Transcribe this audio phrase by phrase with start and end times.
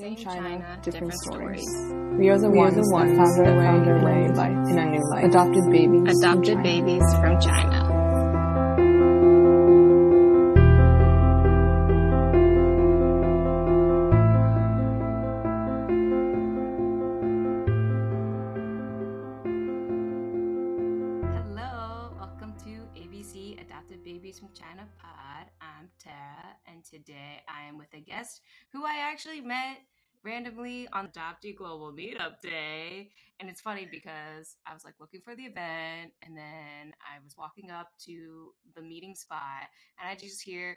[0.00, 1.62] Same China, China, different, different stories.
[1.62, 2.18] stories.
[2.18, 4.04] We are the We are ones, the that ones found that way, found in a
[4.04, 4.70] way new life.
[4.70, 5.24] in a new life.
[5.24, 6.00] Adopted babies.
[6.00, 6.62] from Adopted China.
[6.62, 7.77] babies from China.
[29.18, 29.78] Actually met
[30.22, 33.10] randomly on Adoptee Global Meetup Day.
[33.40, 37.34] And it's funny because I was like looking for the event, and then I was
[37.36, 39.66] walking up to the meeting spot,
[39.98, 40.76] and I just hear,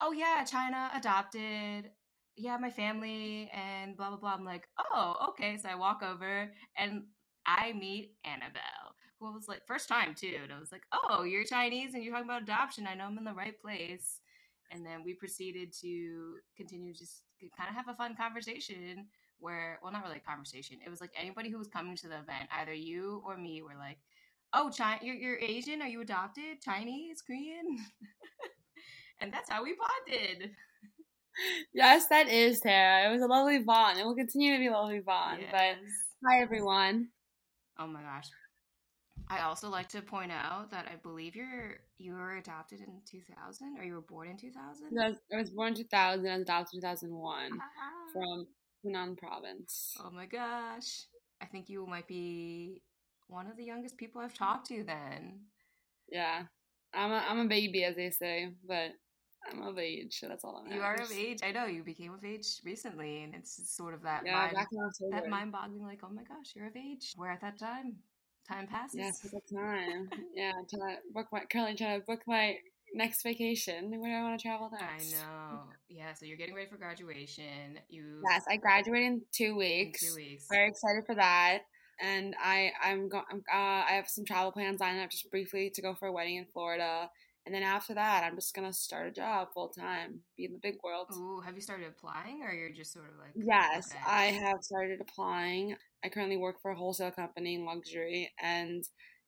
[0.00, 1.90] "Oh yeah, China adopted."
[2.36, 4.34] Yeah, my family and blah blah blah.
[4.34, 5.58] I'm like, oh, okay.
[5.58, 7.04] So I walk over and
[7.46, 11.44] I meet Annabelle, who was like first time too, and I was like, "Oh, you're
[11.44, 12.86] Chinese and you're talking about adoption.
[12.86, 14.20] I know I'm in the right place."
[14.70, 17.22] And then we proceeded to continue just
[17.56, 19.06] kind of have a fun conversation
[19.38, 20.78] where, well, not really a conversation.
[20.84, 23.76] It was like anybody who was coming to the event, either you or me, were
[23.78, 23.98] like,
[24.52, 25.82] "Oh, China, you're, you're Asian?
[25.82, 26.62] Are you adopted?
[26.62, 27.78] Chinese, Korean?"
[29.20, 30.50] and that's how we bonded.
[31.74, 33.08] Yes, that is Tara.
[33.08, 33.98] It was a lovely bond.
[33.98, 35.42] It will continue to be a lovely bond.
[35.50, 35.76] But
[36.24, 37.08] hi, everyone.
[37.78, 38.28] Oh my gosh.
[39.28, 43.76] I also like to point out that I believe you're you were adopted in 2000
[43.78, 44.98] or you were born in 2000.
[44.98, 46.26] I was, I was born in 2000.
[46.28, 48.12] I was adopted in 2001 Ah.
[48.12, 48.46] from
[48.84, 49.94] Hunan province.
[50.00, 51.06] Oh my gosh.
[51.40, 52.82] I think you might be
[53.28, 55.40] one of the youngest people I've talked to then.
[56.08, 56.44] Yeah.
[56.94, 58.92] I'm a, I'm a baby, as they say, but
[59.50, 61.40] I'm of age, so that's all that You are of age.
[61.42, 64.68] I know you became of age recently and it's sort of that Yeah, mind back
[64.72, 65.10] in October.
[65.20, 67.96] that mind boggling like, "Oh my gosh, you're of age." Where at that time
[68.46, 68.96] time passes.
[68.98, 70.10] Yes, at the time.
[70.34, 72.56] yeah, I'm to book my, currently trying to book my
[72.94, 73.90] next vacation.
[74.00, 75.14] Where do I want to travel next?
[75.14, 75.60] I know.
[75.88, 77.78] Yeah, so you're getting ready for graduation.
[77.88, 80.00] You Yes, I graduate in two in weeks.
[80.00, 80.46] two weeks.
[80.50, 81.60] Very excited for that.
[82.00, 83.24] And I I'm going.
[83.32, 86.36] Uh, I have some travel plans lined up just briefly to go for a wedding
[86.36, 87.08] in Florida.
[87.46, 90.58] And then after that, I'm just gonna start a job full time, be in the
[90.60, 91.06] big world.
[91.16, 94.00] Ooh, have you started applying or you're just sort of like Yes, okay.
[94.06, 95.76] I have started applying.
[96.04, 98.84] I currently work for a wholesale company in luxury, and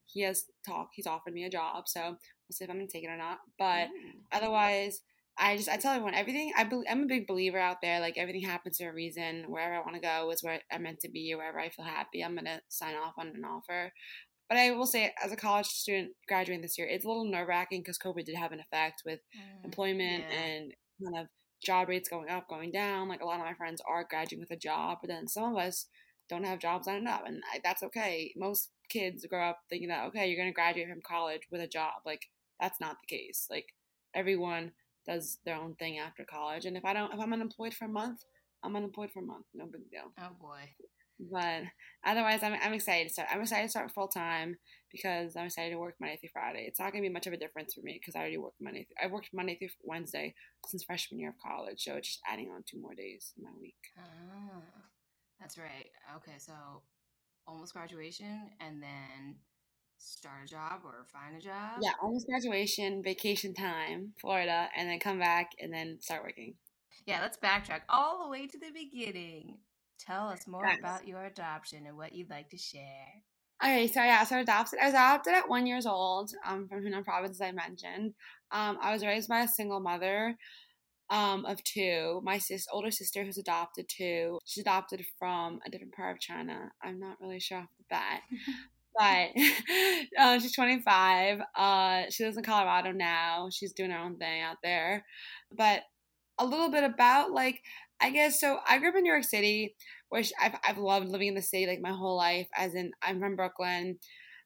[0.06, 0.94] he has talked.
[0.96, 2.18] He's offered me a job, so we'll
[2.50, 3.38] see if I'm gonna take it or not.
[3.58, 4.12] But Ooh.
[4.32, 5.00] otherwise
[5.38, 8.18] i just i tell everyone everything i be, i'm a big believer out there like
[8.18, 11.08] everything happens for a reason wherever i want to go is where i'm meant to
[11.08, 13.92] be wherever i feel happy i'm gonna sign off on an offer
[14.48, 17.80] but i will say as a college student graduating this year it's a little nerve-wracking
[17.80, 20.38] because covid did have an effect with Mm, employment yeah.
[20.40, 20.72] and
[21.02, 21.26] kind of
[21.62, 24.50] job rates going up going down like a lot of my friends are graduating with
[24.56, 25.86] a job but then some of us
[26.28, 28.32] don't have jobs lined up and I, that's okay.
[28.36, 31.66] Most kids grow up thinking that okay you're going to graduate from college with a
[31.66, 31.94] job.
[32.04, 32.22] Like
[32.60, 33.46] that's not the case.
[33.50, 33.66] Like
[34.14, 34.72] everyone
[35.06, 37.88] does their own thing after college and if i don't if i'm unemployed for a
[37.88, 38.20] month
[38.62, 39.46] i'm unemployed for a month.
[39.54, 40.12] No big deal.
[40.20, 40.68] Oh boy.
[41.20, 41.62] But
[42.06, 44.56] otherwise i'm, I'm excited to start i'm excited to start full time
[44.92, 47.32] because i'm excited to work monday through friday it's not going to be much of
[47.32, 50.34] a difference for me because i already work monday through, i worked monday through wednesday
[50.66, 53.50] since freshman year of college so it's just adding on two more days in my
[53.60, 54.62] week Ah,
[55.40, 55.86] that's right.
[56.16, 56.52] Okay, so
[57.46, 59.36] almost graduation and then
[59.98, 61.80] start a job or find a job.
[61.82, 66.54] yeah almost graduation vacation time florida and then come back and then start working
[67.06, 69.58] Yeah, let's backtrack all the way to the beginning.
[69.98, 70.78] Tell us more Yes.
[70.78, 73.22] about your adoption and what you'd like to share.
[73.62, 74.78] Okay, so yeah, so adopted.
[74.80, 78.14] I was adopted at one years old, um, from Hunan Province, as I mentioned.
[78.52, 80.36] Um, I was raised by a single mother,
[81.10, 82.20] um, of two.
[82.22, 84.38] My sis, older sister, who's adopted too.
[84.44, 86.70] She's adopted from a different part of China.
[86.82, 88.22] I'm not really sure off the bat,
[88.96, 89.30] but
[90.18, 91.40] uh, she's 25.
[91.56, 93.48] Uh, she lives in Colorado now.
[93.50, 95.04] She's doing her own thing out there.
[95.50, 95.82] But
[96.38, 97.60] a little bit about like
[98.00, 98.58] I guess so.
[98.68, 99.74] I grew up in New York City,
[100.08, 102.48] which I've I've loved living in the city like my whole life.
[102.56, 103.98] As in, I'm from Brooklyn.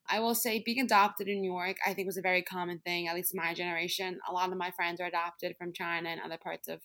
[0.09, 3.07] I will say being adopted in New York, I think was a very common thing,
[3.07, 4.19] at least my generation.
[4.29, 6.81] A lot of my friends are adopted from China and other parts of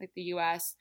[0.00, 0.74] like the US.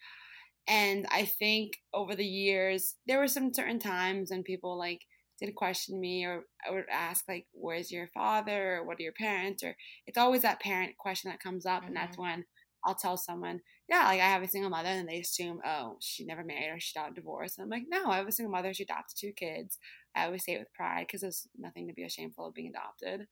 [0.68, 5.02] And I think over the years, there were some certain times when people like
[5.40, 9.14] did question me or I would ask like, "Where's your father?" or "What are your
[9.14, 9.76] parents?" or
[10.08, 12.22] it's always that parent question that comes up, and that's mm-hmm.
[12.22, 12.46] when
[12.86, 13.62] I'll tell someone,
[13.94, 16.80] "Yeah, like I have a single mother," and they assume, "Oh, she never married or
[16.80, 18.74] she got divorced." And I'm like, "No, I have a single mother.
[18.74, 19.78] She adopted two kids."
[20.16, 23.28] I always say it with pride because there's nothing to be ashamed of being adopted.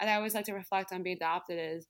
[0.00, 1.86] And I always like to reflect on being adopted is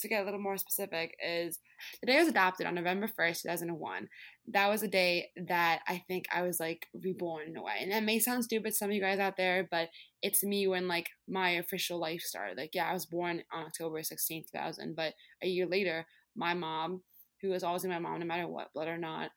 [0.00, 1.58] to get a little more specific is
[2.00, 4.08] the day I was adopted on November 1st, 2001.
[4.48, 7.78] That was a day that I think I was like reborn in a way.
[7.80, 9.88] And that may sound stupid to some of you guys out there, but
[10.22, 12.58] it's me when like my official life started.
[12.58, 16.06] Like, yeah, I was born on October 16th, 2000, but a year later,
[16.36, 17.02] my mom,
[17.42, 19.30] who was always my mom no matter what, blood or not,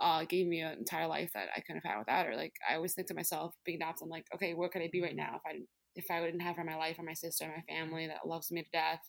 [0.00, 2.36] uh, gave me an entire life that I couldn't have had without her.
[2.36, 5.02] Like I always think to myself, being adopted, I'm like, okay, where could I be
[5.02, 5.60] right now if I
[5.94, 8.50] if I didn't have her in my life or my sister, my family that loves
[8.50, 9.00] me to death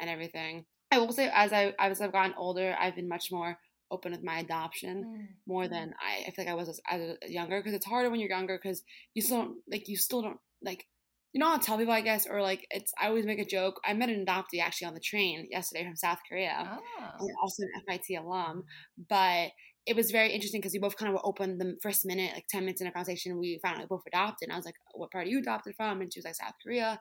[0.00, 0.64] and everything.
[0.90, 3.56] I will say as I as I've gotten older, I've been much more
[3.90, 5.26] open with my adoption mm.
[5.46, 8.20] more than I, I feel like I was as, as younger because it's harder when
[8.20, 8.82] you're younger because
[9.14, 10.86] you still don't like you still don't like
[11.32, 13.80] you know I'll tell people I guess or like it's I always make a joke.
[13.84, 17.16] I met an adoptee actually on the train yesterday from South Korea, oh.
[17.20, 18.64] and also an FIT alum,
[19.08, 19.50] but
[19.86, 22.46] it was very interesting because we both kind of were open the first minute, like
[22.48, 24.48] 10 minutes in a conversation, we found out we both adopted.
[24.48, 26.00] And I was like, what part are you adopted from?
[26.00, 27.00] And she was like, South Korea.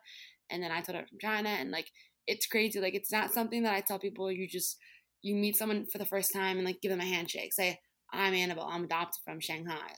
[0.49, 1.49] And then I told her from China.
[1.49, 1.91] And like,
[2.25, 2.79] it's crazy.
[2.79, 4.77] Like, it's not something that I tell people you just,
[5.21, 7.53] you meet someone for the first time and like give them a handshake.
[7.53, 7.79] Say,
[8.13, 8.69] I'm Annabelle.
[8.71, 9.95] I'm adopted from Shanghai.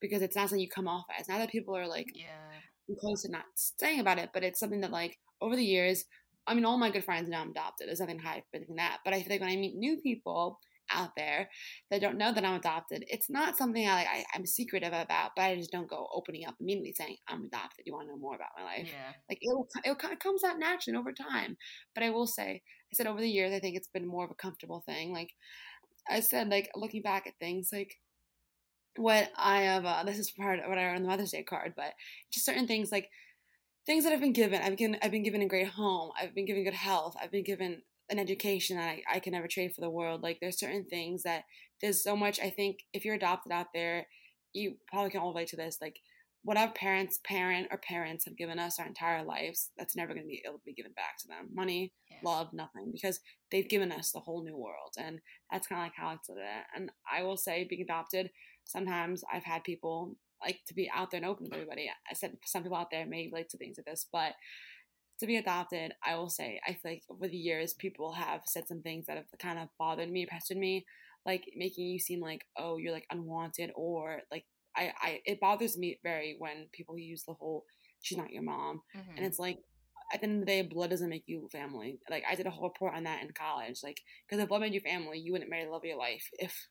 [0.00, 1.28] Because it's not something you come off as.
[1.28, 2.49] Now that people are like, yeah,
[2.96, 6.04] close to not saying about it, but it's something that like over the years,
[6.46, 7.88] I mean, all my good friends know I'm adopted.
[7.88, 8.42] There's nothing high
[8.76, 8.98] that.
[9.04, 10.58] But I feel like when I meet new people,
[10.92, 11.48] out there
[11.90, 13.04] that don't know that I'm adopted.
[13.08, 14.06] It's not something I, like.
[14.08, 17.84] I am secretive about, but I just don't go opening up immediately saying I'm adopted.
[17.86, 18.88] You want to know more about my life?
[18.88, 19.12] Yeah.
[19.28, 21.56] Like it kind of comes out naturally over time.
[21.94, 24.30] But I will say, I said over the years, I think it's been more of
[24.30, 25.12] a comfortable thing.
[25.12, 25.30] Like
[26.08, 27.94] I said, like looking back at things, like
[28.96, 29.84] what I have.
[29.84, 31.92] Uh, this is part of what I wrote on the Mother's Day card, but
[32.32, 33.08] just certain things like
[33.86, 34.60] things that I've been given.
[34.62, 36.10] I've been I've been given a great home.
[36.20, 37.14] I've been given good health.
[37.20, 40.22] I've been given an education that I, I can never trade for the world.
[40.22, 41.44] Like there's certain things that
[41.80, 44.06] there's so much I think if you're adopted out there,
[44.52, 45.78] you probably can all relate to this.
[45.80, 46.00] Like
[46.42, 50.26] what our parents, parent or parents have given us our entire lives, that's never gonna
[50.26, 51.48] be able to be given back to them.
[51.52, 52.20] Money, yes.
[52.24, 52.90] love, nothing.
[52.92, 53.20] Because
[53.50, 54.94] they've given us the whole new world.
[54.98, 55.20] And
[55.50, 56.64] that's kinda like how I at it.
[56.74, 58.30] And I will say being adopted,
[58.70, 61.90] sometimes I've had people like to be out there and open with everybody.
[62.10, 64.32] I said some people out there may relate to things like this, but
[65.18, 68.66] to be adopted, I will say, I feel like over the years, people have said
[68.66, 70.86] some things that have kind of bothered me, pestered me,
[71.26, 75.76] like making you seem like, oh, you're like unwanted, or like, I, I, it bothers
[75.76, 77.64] me very when people use the whole,
[78.00, 78.80] she's not your mom.
[78.96, 79.16] Mm-hmm.
[79.18, 79.58] And it's like,
[80.12, 81.98] at the end of the day, blood doesn't make you family.
[82.08, 83.80] Like, I did a whole report on that in college.
[83.84, 86.28] Like, because if blood made you family, you wouldn't marry the love of your life
[86.38, 86.68] if,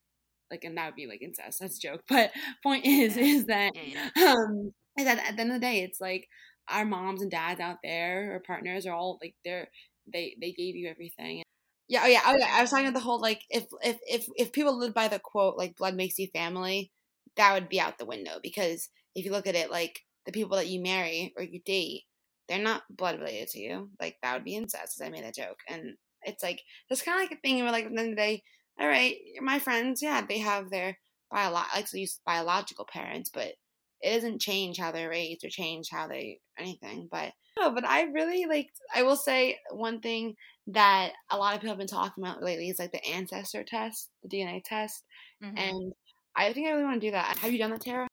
[0.51, 1.59] like, and that would be like incest.
[1.59, 2.03] That's a joke.
[2.09, 2.31] But
[2.63, 3.73] point is, is that,
[4.17, 6.27] um, is that at the end of the day, it's like,
[6.69, 9.67] our moms and dads out there or partners are all like they're
[10.11, 11.43] they they gave you everything.
[11.87, 12.49] Yeah, oh yeah, oh yeah.
[12.51, 15.19] I was talking about the whole like if if if if people live by the
[15.19, 16.91] quote like blood makes you family,
[17.35, 20.57] that would be out the window because if you look at it like the people
[20.57, 22.03] that you marry or you date,
[22.47, 23.89] they're not blood related to you.
[23.99, 25.01] Like that would be incest.
[25.03, 27.85] I made a joke, and it's like it's kind of like a thing where like
[27.85, 28.43] at the end of the day,
[28.79, 30.97] all right, my friends, yeah, they have their
[31.31, 33.53] bio like so biological parents, but
[34.01, 37.07] it doesn't change how they're raised or change how they anything.
[37.11, 38.69] But no, but I really like.
[38.95, 40.35] I will say one thing
[40.67, 44.09] that a lot of people have been talking about lately is like the ancestor test,
[44.23, 45.03] the DNA test,
[45.43, 45.57] mm-hmm.
[45.57, 45.93] and
[46.35, 47.37] I think I really want to do that.
[47.39, 48.07] Have you done that, Tara?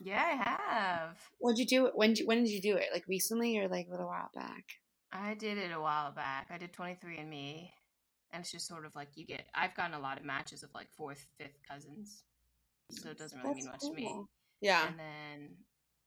[0.00, 1.16] Yeah, I have.
[1.38, 1.92] When did you do it?
[1.94, 2.88] When did you, when did you do it?
[2.92, 4.64] Like recently or like a little while back?
[5.12, 6.48] I did it a while back.
[6.50, 7.70] I did 23andMe,
[8.32, 9.46] and it's just sort of like you get.
[9.54, 12.22] I've gotten a lot of matches of like fourth, fifth cousins,
[12.90, 13.90] so it doesn't really That's mean much cool.
[13.90, 14.24] to me.
[14.60, 14.88] Yeah.
[14.88, 15.48] And then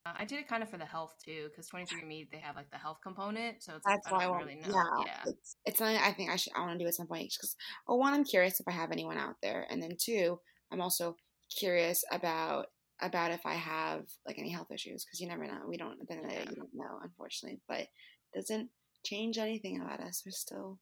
[0.06, 2.72] uh, I did it kind of for the health too, because 23andMe they have like
[2.72, 4.46] the health component, so it's like, that's I why I want.
[4.46, 4.68] Really know.
[4.70, 5.32] Yeah, yeah.
[5.32, 7.56] It's, it's something I think I should I want to do at some point because
[7.88, 10.40] oh, one I'm curious if I have anyone out there, and then two
[10.72, 11.16] I'm also
[11.56, 12.68] curious about
[13.02, 15.68] about if I have like any health issues because you never know.
[15.68, 17.90] We don't at the end of the day you don't know unfortunately, but it
[18.34, 18.70] doesn't
[19.04, 20.24] change anything about us.
[20.26, 20.80] We're still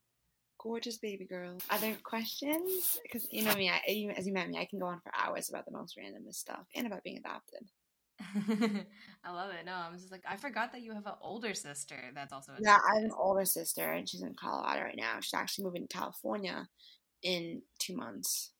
[0.60, 1.58] gorgeous baby girl.
[1.70, 3.00] Other questions?
[3.02, 5.50] Because you know me, I, as you met me, I can go on for hours
[5.50, 7.68] about the most randomest stuff and about being adopted.
[9.24, 9.66] I love it.
[9.66, 12.66] No, I'm just like I forgot that you have an older sister that's also adopted.
[12.66, 12.78] yeah.
[12.92, 15.20] I have an older sister, and she's in Colorado right now.
[15.22, 16.68] She's actually moving to California
[17.24, 18.52] in two months.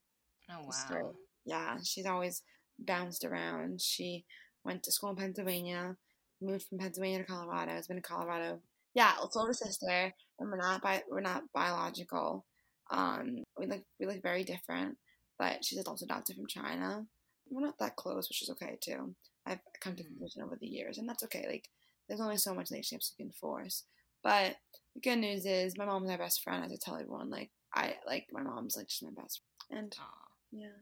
[0.50, 0.72] Oh wow!
[0.72, 1.16] So,
[1.46, 2.42] yeah, she's always
[2.80, 3.82] bounced around.
[3.82, 4.26] She
[4.64, 5.98] went to school in Pennsylvania,
[6.42, 7.72] moved from Pennsylvania to Colorado.
[7.72, 8.62] Has been in Colorado
[9.00, 12.46] yeah, it's older sister, and we're not bi- we're not biological.
[12.92, 14.98] Um, we look we look very different,
[15.38, 17.06] but she's also adopted from China.
[17.50, 19.16] We're not that close, which is okay too.
[19.46, 20.10] I've come to mm-hmm.
[20.10, 21.46] conclusion over the years, and that's okay.
[21.48, 21.70] Like,
[22.08, 23.86] there's only so much relationships you can force.
[24.22, 24.58] But
[24.96, 26.66] the good news is, my mom's my best friend.
[26.66, 29.40] As I tell everyone, like I like my mom's like she's my best
[29.70, 29.84] friend.
[29.84, 30.32] And Aww.
[30.52, 30.80] yeah,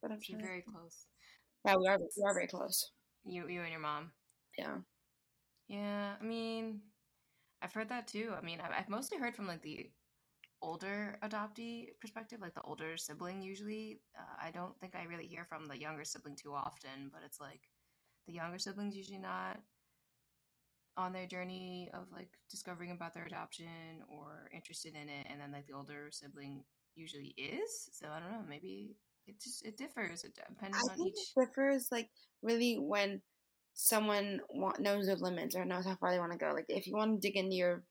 [0.00, 1.04] but I'm sure very close.
[1.66, 1.98] Yeah, we are.
[1.98, 2.92] We are very close.
[3.26, 4.12] You, you and your mom.
[4.56, 4.78] Yeah.
[5.68, 6.80] Yeah, I mean,
[7.62, 8.32] I've heard that too.
[8.36, 9.90] I mean, I've mostly heard from like the
[10.60, 14.00] older adoptee perspective, like the older sibling usually.
[14.18, 17.40] Uh, I don't think I really hear from the younger sibling too often, but it's
[17.40, 17.60] like
[18.26, 19.60] the younger siblings usually not
[20.96, 25.52] on their journey of like discovering about their adoption or interested in it, and then
[25.52, 26.64] like the older sibling
[26.94, 27.88] usually is.
[27.92, 30.24] So I don't know, maybe it just it differs.
[30.24, 31.32] It depends I on think each.
[31.36, 32.10] it differs like
[32.42, 33.22] really when
[33.74, 36.52] someone want, knows their limits or knows how far they want to go.
[36.52, 37.82] Like if you want to dig into your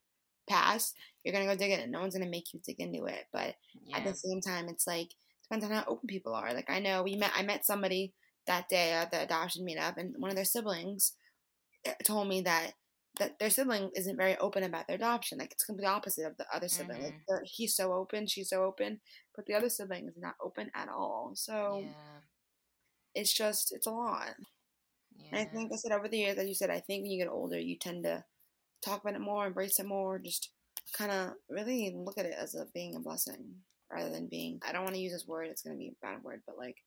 [0.49, 3.25] past, you're gonna go dig it, and no one's gonna make you dig into it.
[3.31, 3.97] But Yeah.
[3.97, 5.09] at the same time, it's like
[5.43, 6.53] depends on how open people are.
[6.53, 7.31] Like I know we met.
[7.35, 8.13] I met somebody
[8.47, 11.15] that day at the adoption meetup, and one of their siblings
[11.85, 12.73] eh, told me that
[13.19, 15.37] that their sibling isn't very open about their adoption.
[15.37, 17.03] Like it's completely opposite of the other sibling.
[17.03, 17.23] Like Mhm.
[17.27, 19.01] they're- he's so open, she's so open,
[19.35, 21.33] but the other sibling is not open at all.
[21.35, 22.21] So yeah.
[23.13, 24.35] it's just it's a lot.
[25.31, 25.39] Yeah.
[25.39, 27.31] I think I said over the years, as you said, I think when you get
[27.31, 28.23] older, you tend to
[28.83, 30.49] talk about it more, embrace it more, just
[30.93, 33.55] kind of really look at it as a being a blessing
[33.91, 34.59] rather than being.
[34.65, 36.57] I don't want to use this word; it's going to be a bad word, but
[36.57, 36.77] like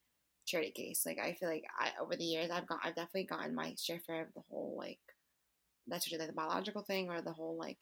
[0.47, 1.05] charity case.
[1.07, 4.01] Like I feel like I over the years, I've got I've definitely gotten my share
[4.07, 4.99] fair of the whole like
[5.87, 7.79] that's usually the biological thing or the whole like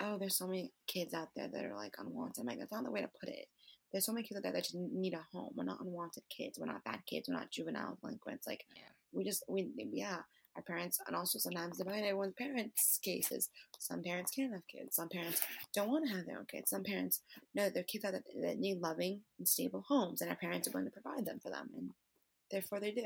[0.00, 2.40] oh, there's so many kids out there that are like unwanted.
[2.40, 3.46] I'm like that's not the way to put it.
[3.90, 5.52] There's so many kids out there that just need a home.
[5.56, 6.58] We're not unwanted kids.
[6.58, 7.28] We're not bad kids.
[7.28, 8.46] We're not juvenile delinquents.
[8.46, 8.82] Like Yeah.
[9.12, 10.18] We just we yeah
[10.56, 13.48] our parents and also sometimes depending on everyone's parents cases
[13.78, 15.42] some parents can't have kids some parents
[15.74, 17.20] don't want to have their own kids some parents
[17.54, 20.84] know their kids that, that need loving and stable homes and our parents are going
[20.84, 21.90] to provide them for them and
[22.50, 23.02] therefore they do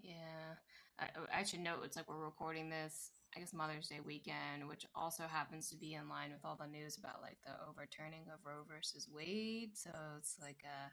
[0.00, 0.54] Yeah.
[0.98, 4.86] I, I should note it's like we're recording this, I guess Mother's Day weekend, which
[4.94, 8.40] also happens to be in line with all the news about like the overturning of
[8.44, 9.76] Roe versus Wade.
[9.76, 10.88] So it's like uh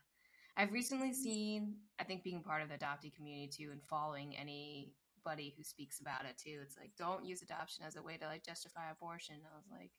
[0.57, 5.53] I've recently seen, I think being part of the adoptee community too and following anybody
[5.57, 6.60] who speaks about it too.
[6.63, 9.36] It's like don't use adoption as a way to like justify abortion.
[9.51, 9.91] I was like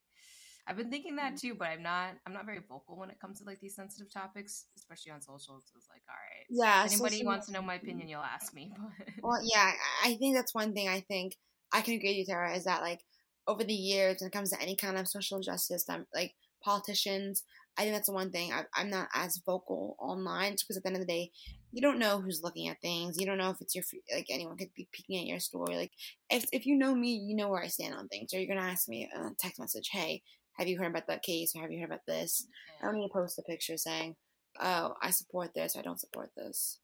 [0.67, 3.39] I've been thinking that too, but I'm not I'm not very vocal when it comes
[3.39, 5.61] to like these sensitive topics, especially on social.
[5.63, 6.45] So it's like, all right.
[6.49, 8.71] yeah If anybody social- wants to know my opinion, you'll ask me.
[9.21, 9.71] But well yeah
[10.03, 11.35] I- I think that's one thing I think
[11.73, 13.01] I can agree with you Tara is that like
[13.47, 16.33] over the years when it comes to any kind of social justice um, like
[16.63, 17.43] politicians
[17.77, 20.87] I think that's the one thing I, I'm not as vocal online because at the
[20.89, 21.31] end of the day
[21.71, 23.17] you don't know who's looking at things.
[23.19, 25.75] You don't know if it's your like anyone could be peeking at your story.
[25.75, 25.91] Like
[26.29, 28.33] if if you know me, you know where I stand on things.
[28.33, 30.23] Or you're gonna ask me a text message, "Hey,
[30.57, 31.53] have you heard about that case?
[31.55, 32.47] Or have you heard about this?"
[32.81, 34.15] I don't need to post a picture saying,
[34.59, 35.75] "Oh, I support this.
[35.75, 36.79] I don't support this."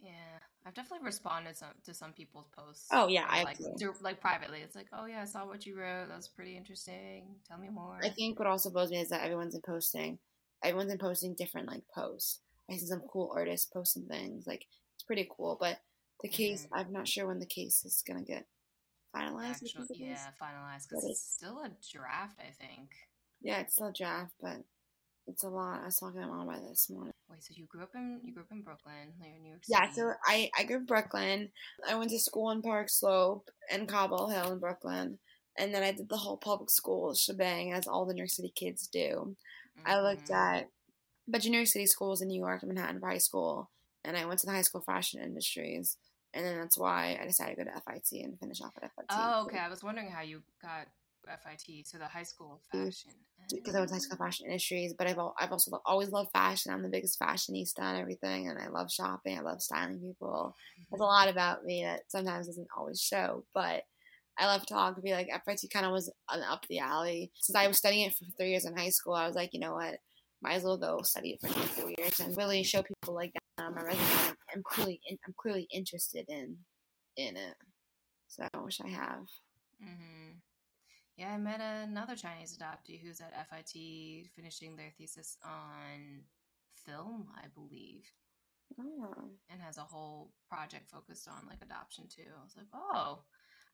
[0.00, 0.37] Yeah,
[0.68, 2.88] I've definitely responded some, to some people's posts.
[2.92, 4.60] Oh, yeah, I like dir- like privately.
[4.60, 6.08] It's like, oh yeah, I saw what you wrote.
[6.08, 7.24] That was pretty interesting.
[7.48, 7.98] Tell me more.
[8.02, 10.18] I think what also blows me is that everyone's in posting.
[10.62, 12.40] Everyone's in posting different like posts.
[12.70, 14.46] I see some cool artists post some things.
[14.46, 15.56] Like it's pretty cool.
[15.58, 15.78] But
[16.22, 16.78] the case, Mhm.
[16.78, 18.44] I'm not sure when the case is gonna get
[19.16, 19.62] finalized.
[19.62, 20.20] Actual, think it is.
[20.20, 22.38] yeah, finalized because it's it's- still a draft.
[22.40, 22.90] I think.
[23.40, 24.58] Yeah, it's still a draft, but
[25.28, 25.82] it's a lot.
[25.82, 27.12] I was talking to my mom about this morning.
[27.30, 29.64] Wait, so you grew up in you grew up in Brooklyn, like in New York
[29.64, 29.78] City?
[29.80, 31.48] Yeah, so I, I grew up in Brooklyn.
[31.88, 35.18] I went to school in Park Slope and Cobble Hill in Brooklyn.
[35.58, 38.52] And then I did the whole public school shebang, as all the New York City
[38.54, 39.36] kids do.
[39.84, 40.56] I looked Mhm.
[40.58, 40.62] at
[41.28, 43.70] a bunch of New York City schools in New York and Manhattan for high school.
[44.04, 45.96] And I went to the high school fashion industries.
[46.32, 49.06] And then that's why I decided to go to FIT and finish off at FIT.
[49.10, 49.58] Oh, okay.
[49.58, 50.86] I was wondering how you got
[51.28, 53.12] FIT, so the high school fashion.
[53.50, 56.72] because I went to high school fashion industries, but I've I've also always loved fashion.
[56.72, 59.38] I'm the biggest fashionista and everything, and I love shopping.
[59.38, 60.54] I love styling people.
[60.90, 63.84] There's a lot about me that sometimes doesn't always show, but
[64.38, 65.12] I love photography.
[65.12, 67.30] Like FIT kind of was an up the alley.
[67.40, 69.60] Since I was studying it for three years in high school, I was like, you
[69.60, 69.98] know what,
[70.40, 73.32] might as well go study it for three, four years and really show people like
[73.32, 74.34] that on my resume.
[74.54, 76.56] I'm, clearly in, I'm clearly interested in
[77.16, 77.54] in it.
[78.28, 79.26] So I wish I have.
[79.82, 80.38] hmm
[81.18, 86.22] Yeah, I met another Chinese adoptee who's at FIT finishing their thesis on
[86.86, 88.04] film, I believe,
[88.78, 89.30] Oh.
[89.50, 92.22] and has a whole project focused on like adoption too.
[92.38, 93.24] I was like, oh,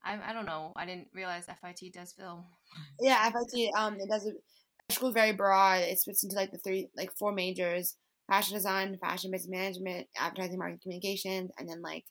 [0.03, 0.73] I, I don't know.
[0.75, 2.45] I didn't realize FIT does film.
[3.01, 5.83] Yeah, FIT um it does a school very broad.
[5.83, 7.95] It splits into like the three like four majors:
[8.27, 12.05] fashion design, fashion business management, advertising, marketing, communications, and then like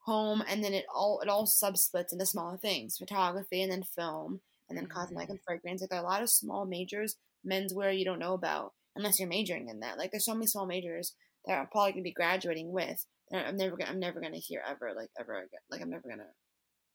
[0.00, 0.42] home.
[0.46, 4.40] And then it all it all sub splits into smaller things: photography, and then film,
[4.68, 5.80] and then cosmetic and fragrance.
[5.80, 7.16] Like there are a lot of small majors,
[7.48, 9.98] menswear you don't know about unless you're majoring in that.
[9.98, 11.14] Like there's so many small majors
[11.46, 13.04] that I'm probably gonna be graduating with.
[13.30, 15.60] That I'm never gonna I'm never gonna hear ever like ever again.
[15.70, 16.30] Like I'm never gonna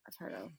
[0.07, 0.49] I've heard of.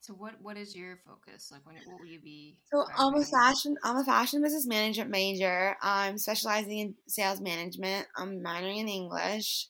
[0.00, 1.50] So what what is your focus?
[1.52, 2.56] Like when what will you be?
[2.72, 5.76] So I'm a fashion I'm a fashion business management major.
[5.82, 8.08] I'm specializing in sales management.
[8.16, 9.68] I'm minoring in English.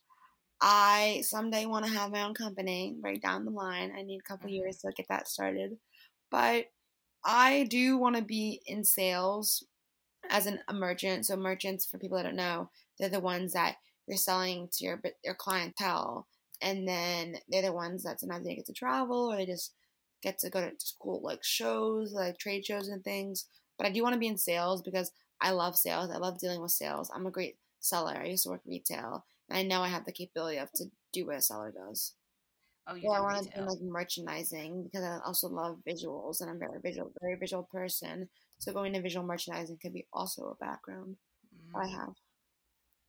[0.60, 3.92] I someday want to have my own company right down the line.
[3.96, 4.54] I need a couple Mhm.
[4.54, 5.78] years to get that started.
[6.32, 6.64] But
[7.24, 9.64] I do want to be in sales
[10.30, 11.26] as an, merchant.
[11.26, 13.76] So merchants, for people that don't know, they're the ones that
[14.08, 16.26] you're selling to your your clientele,
[16.60, 19.74] and then they're the ones that sometimes they get to travel or they just
[20.22, 23.46] get to go to school like shows, like trade shows and things.
[23.78, 26.10] But I do want to be in sales because I love sales.
[26.10, 27.10] I love dealing with sales.
[27.14, 28.16] I'm a great seller.
[28.16, 31.26] I used to work retail, and I know I have the capability of to do
[31.26, 32.14] what a seller does.
[32.86, 36.50] Oh, you Yeah, I want to do like merchandising because I also love visuals, and
[36.50, 38.28] I'm very visual, very visual person.
[38.58, 41.16] So going to visual merchandising could be also a background
[41.74, 41.92] I Mm.
[41.98, 42.14] have.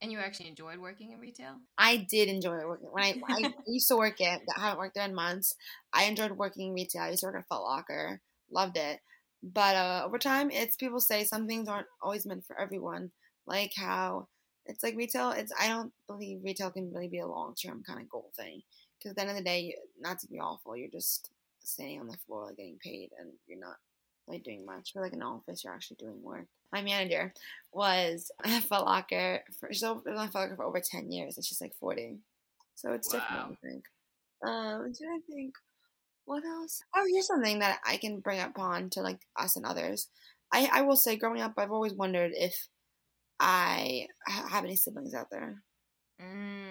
[0.01, 1.61] And you actually enjoyed working in retail?
[1.77, 4.41] I did enjoy working when I, I used to work it.
[4.55, 5.55] I haven't worked there in months.
[5.93, 7.03] I enjoyed working retail.
[7.03, 8.21] I used to work at Foot Locker.
[8.51, 8.99] Loved it.
[9.41, 13.11] But uh, over time, it's people say some things aren't always meant for everyone.
[13.47, 14.27] Like how
[14.65, 15.31] it's like retail.
[15.31, 18.61] It's I don't believe retail can really be a long term kind of goal thing.
[19.03, 21.31] Because at the end of the day, not to be awful, you're just
[21.63, 23.77] standing on the floor like, getting paid, and you're not
[24.27, 24.93] like doing much.
[24.93, 26.45] For like an office, you're actually doing work.
[26.71, 27.33] My manager
[27.73, 31.37] was at Foot Locker for she's over, been at Foot Locker for over ten years,
[31.37, 32.19] and she's like forty.
[32.75, 33.19] So it's Wow.
[33.19, 33.85] different, I think.
[34.43, 35.55] Um, trying to think.
[36.25, 36.81] What else?
[36.95, 40.09] Oh, here's something that I can bring up on to like us and others.
[40.51, 42.67] I, I will say, growing up, I've always wondered if
[43.39, 45.63] I have any siblings out there.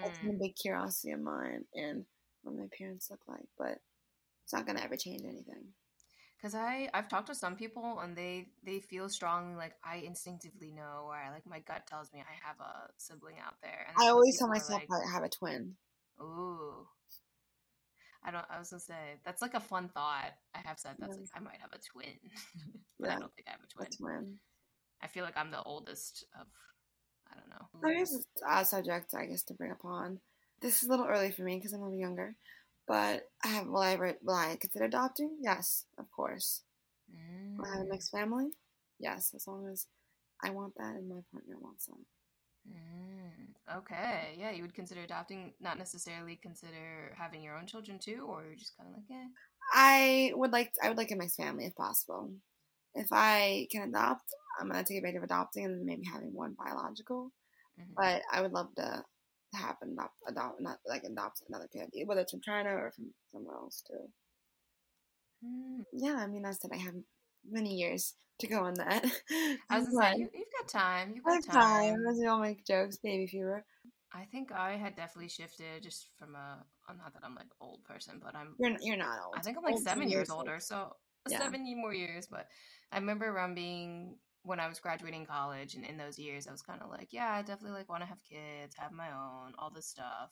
[0.01, 0.35] That's been Mm.
[0.35, 2.05] a big curiosity of mine, and
[2.43, 3.47] what my parents look like.
[3.57, 3.79] But
[4.43, 5.73] it's not gonna ever change anything.
[6.37, 10.71] Because I I've talked to some people and they they feel strongly like I instinctively
[10.71, 13.87] know or I, like my gut tells me I have a sibling out there.
[13.87, 15.75] And I always tell myself like, I have a twin.
[16.21, 16.85] Ooh.
[18.25, 18.45] I don't.
[18.49, 20.31] I was gonna say that's like a fun thought.
[20.55, 21.21] I have said that's Yeah.
[21.21, 22.13] like I might have a twin,
[22.99, 23.97] but I don't think I have a A twin.
[23.99, 24.39] twin.
[25.01, 26.47] I feel like I'm the oldest of.
[27.31, 27.89] I don't know.
[27.89, 30.19] Here's an odd subject, I guess, to bring upon.
[30.63, 32.37] This is a little early for me because I'm a little younger.
[32.87, 35.37] But I have, will I will I consider adopting?
[35.41, 36.63] Yes, of course.
[37.57, 38.51] Will I have a Mm, mixed family?
[38.99, 39.87] Yes, as long as
[40.43, 42.05] I want that and my partner wants that.
[42.69, 48.25] mm, okay, yeah, you would consider adopting, not necessarily consider having your own children too,
[48.27, 49.27] or you're just kind of like, eh.
[49.73, 52.33] I would like, I would like a mixed family if possible.
[52.95, 54.23] If I can adopt,
[54.59, 57.31] I'm gonna take advantage of adopting and maybe having one biological.
[57.77, 57.97] mhm.
[57.97, 59.05] But I would love to
[59.53, 63.55] have adopt, adopt, not like adopt another kid, whether it's from China or from somewhere
[63.55, 64.09] else too.
[65.45, 65.85] Mm.
[65.93, 66.95] Yeah, I mean, I said I have
[67.49, 69.03] many years to go on that.
[69.69, 71.13] I was say you, you've got time.
[71.15, 71.95] You've I got have time.
[71.95, 72.07] time.
[72.09, 73.65] As we all make jokes, baby fever.
[74.13, 76.63] I think I had definitely shifted just from a.
[76.89, 78.55] Not that I'm like old person, but I'm.
[78.59, 79.35] You're you're not old.
[79.37, 80.95] I think I'm like Old seven to years older, so
[81.27, 81.39] Yeah.
[81.39, 82.27] seven more years.
[82.27, 82.47] But
[82.91, 86.61] I remember around being when I was graduating college, and in those years, I was
[86.61, 89.71] kind of like, yeah, I definitely like want to have kids, have my own, all
[89.73, 90.31] this stuff.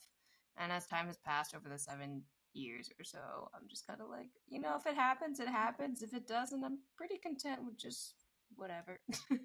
[0.58, 4.10] And as time has passed over the seven years or so, I'm just kind of
[4.10, 6.02] like, you know, if it happens, it happens.
[6.02, 8.15] If it doesn't, I'm pretty content with just
[8.56, 9.00] whatever.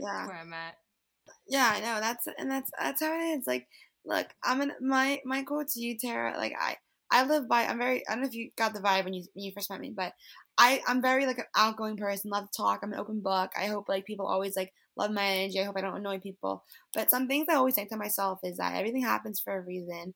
[0.00, 0.74] Yeah, where I'm at.
[1.48, 2.00] yeah, I know.
[2.00, 3.46] That's and that's that's how it is.
[3.46, 3.66] Like,
[4.04, 6.36] look, I'm an my my quote to you, Tara.
[6.36, 6.76] Like, I
[7.10, 7.64] I live by.
[7.64, 8.06] I'm very.
[8.06, 9.92] I don't know if you got the vibe when you when you first met me,
[9.94, 10.12] but
[10.58, 12.30] I I'm very like an outgoing person.
[12.30, 12.80] Love to talk.
[12.82, 13.50] I'm an open book.
[13.58, 15.60] I hope like people always like love my energy.
[15.60, 16.64] I hope I don't annoy people.
[16.94, 20.14] But some things I always think to myself is that everything happens for a reason.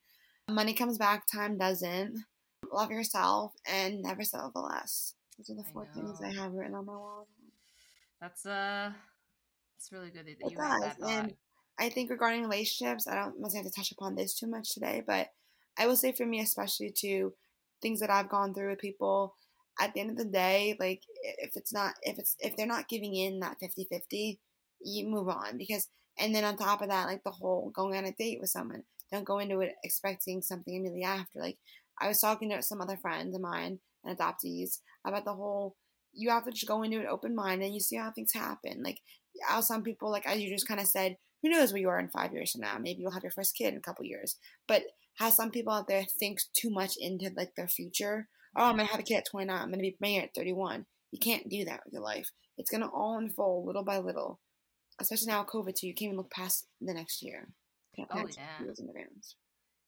[0.49, 2.19] Money comes back, time doesn't.
[2.71, 5.15] Love yourself and never settle for less.
[5.37, 7.27] Those are the I four things I have written on my wall.
[8.21, 8.91] That's uh,
[9.77, 11.09] it's really good that It you have that thought.
[11.09, 11.33] and
[11.79, 15.03] I think regarding relationships, I don't necessarily have to touch upon this too much today,
[15.05, 15.29] but
[15.77, 17.33] I will say for me, especially to
[17.81, 19.35] things that I've gone through with people,
[19.79, 21.01] at the end of the day, like
[21.39, 24.39] if it's not, if it's, if they're not giving in that 50 50,
[24.81, 28.05] you move on because, and then on top of that, like the whole going on
[28.05, 31.39] a date with someone, don't go into it expecting something immediately after.
[31.39, 31.57] Like
[31.99, 35.75] I was talking to some other friends of mine and adoptees about the whole,
[36.13, 38.83] you have to just go into it open mind and you see how things happen.
[38.83, 38.99] Like,
[39.47, 41.99] how some people, like as you just kind of said, who knows where you are
[41.99, 42.77] in five years from now?
[42.79, 44.37] Maybe you'll have your first kid in a couple years.
[44.67, 44.83] But
[45.15, 48.27] how some people out there think too much into like their future.
[48.55, 49.55] Oh, I'm gonna have a kid at 29.
[49.55, 50.85] I'm gonna be married at 31.
[51.11, 52.31] You can't do that with your life.
[52.57, 54.39] It's gonna all unfold little by little.
[54.99, 55.87] Especially now with COVID too.
[55.87, 57.49] You can't even look past the next year.
[57.95, 58.63] Can't Oh, yeah.
[58.63, 59.35] years in advance.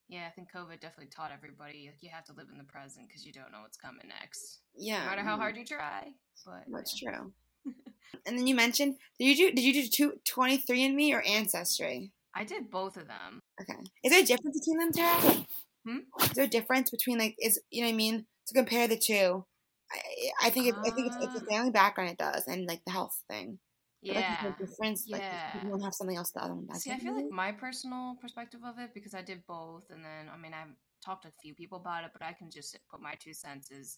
[0.07, 3.07] Yeah, I think COVID definitely taught everybody like you have to live in the present
[3.07, 4.99] because you don't know what's coming next, Yeah.
[5.03, 6.13] no matter how hard you try.
[6.45, 7.11] But That's yeah.
[7.11, 7.33] true.
[8.25, 12.11] and then you mentioned did you do did you do two, 23andMe or ancestry?
[12.35, 13.39] I did both of them.
[13.61, 13.79] Okay.
[14.03, 15.45] Is there a difference between them, Tara?
[15.87, 16.23] Hmm?
[16.23, 18.97] Is there a difference between like is you know what I mean to compare the
[18.97, 19.45] two?
[19.91, 22.81] I, I think it, I think it's, it's the family background it does and like
[22.85, 23.59] the health thing.
[24.05, 24.37] But, like, Yeah.
[24.41, 25.07] there's a difference.
[25.09, 25.49] Like Yeah.
[25.55, 26.83] if you don't have something else the other one does.
[26.83, 30.29] See, I feel like my personal perspective of it because I did both, and then
[30.29, 33.01] I mean I've talked to a few people about it, but I can just put
[33.01, 33.71] my two cents.
[33.71, 33.97] Is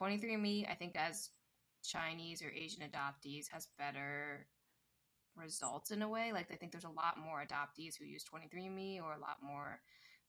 [0.00, 1.30] 23andMe, I think, as
[1.86, 4.46] Chinese or Asian adoptees, has better
[5.36, 6.32] results in a way.
[6.32, 9.80] Like I think there's a lot more adoptees who use 23andMe, or a lot more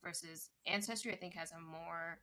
[0.03, 1.11] versus Ancestry.
[1.11, 2.19] I think has a more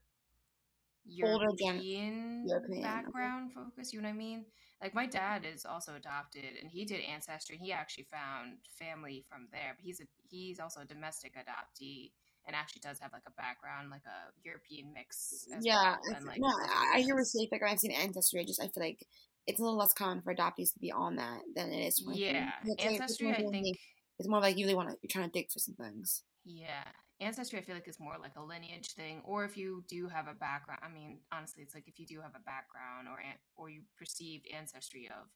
[1.06, 3.92] European, European, background focus.
[3.92, 4.46] You know what I mean?
[4.82, 7.58] Like my dad is also adopted, and he did ancestry.
[7.60, 12.12] He actually found family from there, but he's a he's also a domestic adoptee,
[12.46, 15.46] and actually does have like a background, like a European mix.
[15.56, 17.34] As Yeah, well, I and like no, I, hear what Portuguese.
[17.34, 17.48] you say.
[17.52, 19.06] Like I've seen Ancestry, I just I feel like
[19.46, 22.00] it's a little less common for adoptees to be on that than it is.
[22.04, 22.26] 23.
[22.26, 23.30] Yeah, ancestry.
[23.30, 23.78] I think.
[24.18, 24.96] it's more like you really want to.
[25.02, 26.22] You're trying to dig for some things.
[26.44, 26.84] Yeah.
[27.20, 30.26] Ancestry, I feel like, is more like a lineage thing, or if you do have
[30.26, 30.80] a background.
[30.82, 33.18] I mean, honestly, it's like if you do have a background or
[33.56, 35.28] or you perceived ancestry of,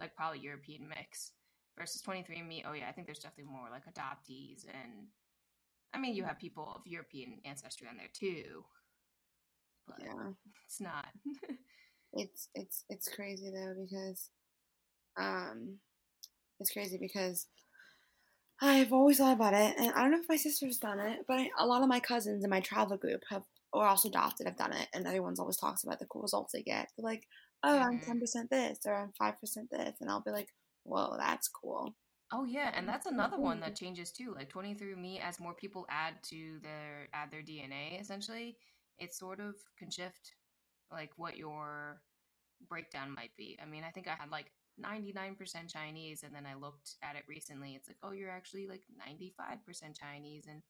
[0.00, 1.32] like, probably European mix
[1.78, 2.64] versus 23andMe.
[2.66, 5.08] Oh yeah, I think there's definitely more like adoptees, and
[5.92, 8.64] I mean, you have people of European ancestry on there too,
[9.86, 10.32] but Yeah.
[10.64, 11.08] it's not.
[12.12, 14.30] it's it's it's crazy though because
[15.18, 15.78] um
[16.60, 17.48] it's crazy because
[18.60, 21.38] I've always thought about it and I don't know if my sister's done it but
[21.38, 24.56] I, a lot of my cousins in my travel group have or also adopted have
[24.56, 27.24] done it and everyone's always talks about the cool results they get they're like
[27.62, 28.00] oh I'm Mhm.
[28.00, 30.48] 10% this or I'm 5% this and I'll be like
[30.84, 31.94] whoa that's cool
[32.30, 34.34] Oh yeah, and that's another one that changes too.
[34.34, 38.56] Like 23andMe, as more people add to their add their DNA, essentially,
[38.98, 40.32] it sort of can shift
[40.92, 42.00] like what your
[42.68, 43.58] breakdown might be.
[43.62, 45.36] I mean, I think I had like 99%
[45.72, 47.74] Chinese, and then I looked at it recently.
[47.74, 50.62] It's like, oh, you're actually like 95% Chinese and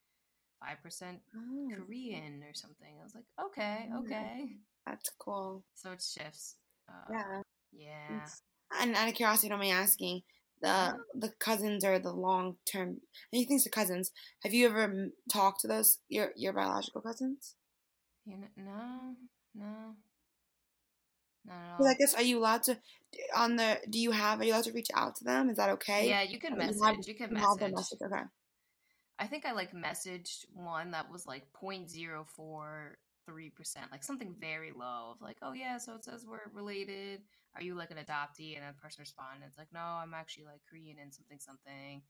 [0.63, 2.95] 5% oh, Korean or something.
[3.01, 4.57] I was like, okay, okay.
[4.87, 6.57] that's cool So it shifts.
[6.89, 7.43] Uh, yeah
[7.73, 8.17] Yeah.
[8.17, 8.43] It's-
[8.81, 10.23] and out of curiosity don't mind asking
[10.61, 13.01] the the cousins or the long term
[13.33, 14.11] anything to cousins
[14.43, 17.55] have you ever talked to those your your biological cousins
[18.27, 19.17] You know, no,
[19.55, 19.95] no.
[21.47, 21.87] Not at all.
[21.87, 22.79] I guess are you allowed to
[23.35, 25.49] on the do you have are you allowed to reach out to them?
[25.49, 26.09] Is that okay?
[26.09, 26.83] Yeah, you can Or you message.
[26.83, 27.75] have- you can have message.
[27.75, 27.99] message.
[28.05, 28.25] Okay.
[29.19, 31.45] I think I like messaged one that was like
[33.29, 37.21] 0.043%, like something very low of like, oh yeah, so it says we're related.
[37.55, 38.55] Are you like an adoptee?
[38.55, 42.03] And then the person responded, it's like, no, I'm actually like Korean and something something.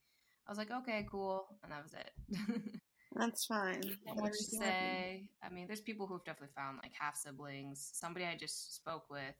[0.47, 1.47] I was like, okay, cool.
[1.63, 2.81] And that was it.
[3.17, 3.83] That's fine.
[4.17, 5.29] Much to say.
[5.43, 7.91] I mean, there's people who've definitely found like half siblings.
[7.95, 9.35] Somebody I just spoke with.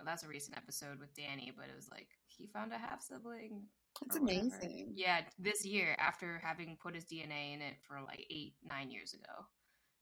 [0.00, 3.02] oh, That's a recent episode with Danny, but it was like he found a half
[3.02, 3.62] sibling.
[4.00, 4.92] That's amazing.
[4.94, 9.14] Yeah, this year after having put his DNA in it for like eight, nine years
[9.14, 9.46] ago.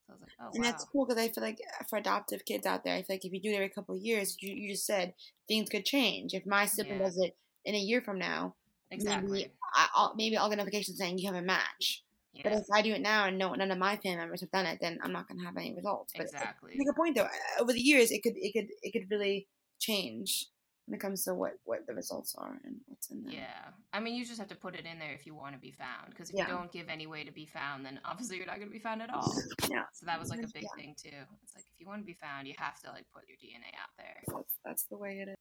[0.06, 0.70] So I was like, oh And wow.
[0.70, 3.24] that's cool because I feel like uh, for adoptive kids out there, I feel like
[3.24, 5.14] if you do it every couple of years, you, you just said
[5.48, 6.34] things could change.
[6.34, 7.06] If my sibling Yeah.
[7.06, 8.54] does it in a year from now,
[8.90, 9.50] exactly.
[9.74, 12.02] I, I'll, maybe I'll get a notification saying you have a match.
[12.42, 14.66] But if I do it now and no none of my family members have done
[14.66, 16.12] it, then I'm not going to have any results.
[16.14, 16.74] But exactly.
[16.76, 17.22] make a point though.
[17.22, 19.48] uh, Over the years, it could it could it could really
[19.80, 20.46] change
[20.86, 23.34] when it comes to what what the results are and what's in there.
[23.34, 25.60] Yeah, I mean, you just have to put it in there if you want to
[25.60, 26.10] be found.
[26.10, 26.46] Because if Yeah.
[26.46, 28.78] you don't give any way to be found, then obviously you're not going to be
[28.78, 29.32] found at all.
[29.70, 29.82] Yeah.
[29.92, 30.76] So that was like a big Yeah.
[30.76, 31.16] thing too.
[31.42, 33.74] It's like if you want to be found, you have to like put your DNA
[33.82, 34.22] out there.
[34.28, 35.36] That's that's the way it is.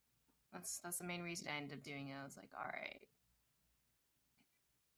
[0.52, 2.16] That's that's the main reason I ended up doing it.
[2.20, 3.02] I was like, all right,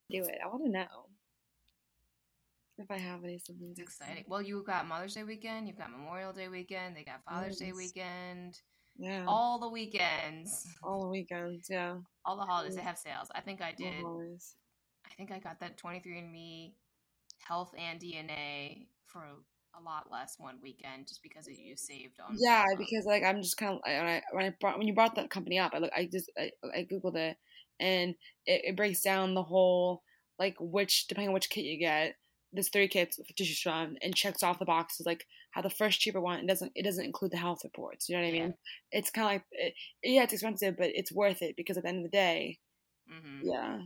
[0.10, 0.38] Do it.
[0.44, 1.10] I want to know
[2.78, 3.80] if I have any siblings.
[3.80, 4.24] it's exciting.
[4.28, 7.74] Well, you've got Mother's Day weekend, you've got Memorial Day weekend, they got Father's Day
[7.74, 8.62] weekend,
[9.00, 9.26] Yeah.
[9.28, 11.68] all the weekends, All the weekends.
[11.70, 11.98] Yeah.
[12.26, 12.76] all the holidays.
[12.76, 12.86] They mm.
[12.86, 13.30] have sales.
[13.36, 14.04] I think I did.
[14.04, 16.74] I think I got that 23andMe
[17.40, 19.24] health and DNA for
[19.78, 22.36] a lot less one weekend just because you saved on.
[22.40, 25.16] Yeah, because like I'm just kind of when I when I brought when you brought
[25.16, 27.38] that company up, I look I just I, I googled it
[27.80, 30.04] and it, it breaks down the whole
[30.40, 32.16] like which depending on which kit you get.
[32.54, 35.26] There's three kits for tissue strand and checks off the boxes like
[35.58, 38.08] how the first cheaper one it doesn't it doesn't include the health reports.
[38.08, 38.44] You know what I Yeah.
[38.44, 38.54] mean?
[38.92, 41.90] It's kind of like it, yeah, it's expensive, but it's worth it because at the
[41.90, 42.60] end of the day,
[43.12, 43.40] mhm.
[43.44, 43.80] yeah,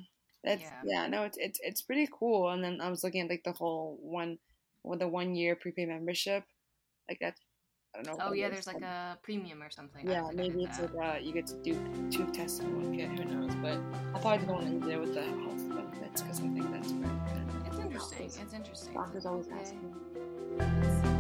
[0.43, 0.81] that's Yeah.
[0.85, 2.49] yeah, no, it's it's it's pretty cool.
[2.49, 4.37] And then I was looking at like the whole one
[4.83, 6.43] with the one year prepaid membership,
[7.07, 7.39] like that's
[7.93, 8.25] I don't know.
[8.25, 10.07] Oh yeah, there's like a premium or something.
[10.09, 10.93] Yeah, maybe it's that.
[10.93, 11.73] like uh, you get to do
[12.11, 13.07] two tests in one kit.
[13.17, 13.55] Who knows?
[13.65, 13.77] But
[14.13, 17.19] I probably don't want to there with the health benefits because I think that's very
[17.29, 17.67] good.
[17.67, 18.17] It's interesting.
[18.27, 18.93] Doctors- It's interesting.
[18.93, 19.59] Doctors always Okay.
[19.61, 21.10] ask me.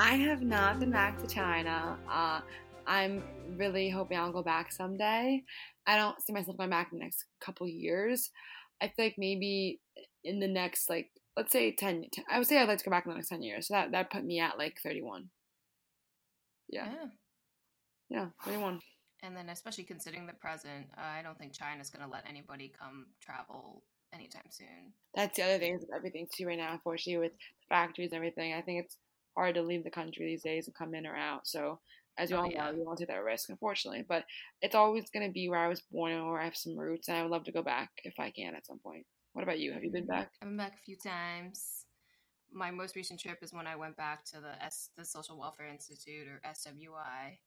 [0.00, 1.98] I have not been back to China.
[2.10, 2.40] Uh,
[2.86, 3.22] I'm
[3.58, 5.42] really hoping I'll go back someday.
[5.86, 8.30] I don't see myself going back in the next couple years.
[8.80, 9.78] I feel like maybe
[10.24, 12.90] in the next like let's say 10, 10 I would say I'd like to go
[12.90, 13.68] back in the next 10 years.
[13.68, 15.28] So that that put me at like 31.
[16.70, 16.88] Yeah.
[18.08, 18.80] Yeah, 31.
[19.22, 22.72] And then, especially considering the present, uh, I don't think China's going to let anybody
[22.80, 23.82] come travel
[24.14, 24.94] anytime soon.
[25.14, 27.36] That's the other thing with everything too right now, unfortunately, with
[27.68, 28.54] factories and everything.
[28.54, 28.96] I think it's
[29.36, 31.46] hard to leave the country these days and come in or out.
[31.46, 31.80] So
[32.18, 32.70] as you Oh, all yeah.
[32.70, 34.04] know, you want to take that risk, unfortunately.
[34.06, 34.24] But
[34.60, 37.08] it's always going to be where I was born or where I have some roots,
[37.08, 39.06] and I would love to go back if I can at some point.
[39.32, 39.72] What about you?
[39.72, 40.12] Have you been mm-hmm.
[40.12, 40.30] back?
[40.42, 41.86] I've been back a few times.
[42.52, 45.68] My most recent trip is when I went back to the S the Social Welfare
[45.68, 47.38] Institute or SWI.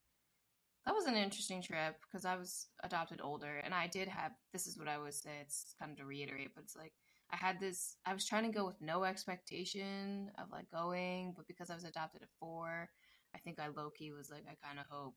[0.86, 4.66] That was an interesting trip because I was adopted older and I did have this
[4.66, 6.92] is what I would say, it's kind of to reiterate, but it's like
[7.34, 11.48] I had this I was trying to go with no expectation of like going, but
[11.48, 12.90] because I was adopted at four,
[13.34, 15.16] I think I low key was like, I kinda hope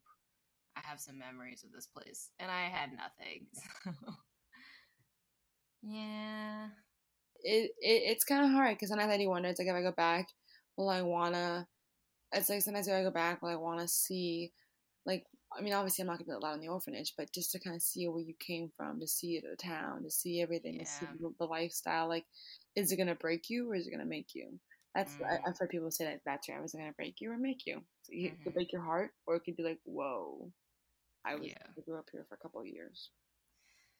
[0.77, 2.31] I have some memories of this place.
[2.39, 3.47] And I had nothing.
[4.05, 4.13] So
[5.83, 6.67] yeah.
[7.43, 9.49] It, it it's kind of hard because sometimes I do wonder.
[9.49, 10.29] It's like if I go back,
[10.77, 11.67] will I wanna?
[12.33, 14.53] It's like sometimes if I go back, will I wanna see,
[15.05, 17.59] like I mean, obviously I'm not gonna be allowed in the orphanage, but just to
[17.59, 20.85] kind of see where you came from, to see the town, to see everything, to
[20.85, 21.05] see
[21.39, 22.07] the, lifestyle.
[22.07, 22.25] Like,
[22.75, 24.59] is it gonna break you or is it gonna make you?
[24.93, 25.41] That's I, Mm.
[25.47, 27.81] I've heard people say that that's term is it gonna break you or make you.
[28.03, 30.51] So you, it could break your heart, or it could be like, whoa,
[31.25, 31.67] I was Yeah.
[31.77, 33.09] I grew up here for a couple of years.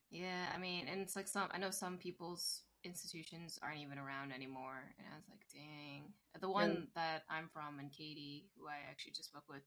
[0.10, 4.32] Yeah, I mean, and it's like some, I know some people's institutions aren't even around
[4.32, 4.94] anymore.
[4.98, 6.14] And I was like, dang.
[6.40, 9.64] The one that I'm from and Katie, who I actually just spoke with,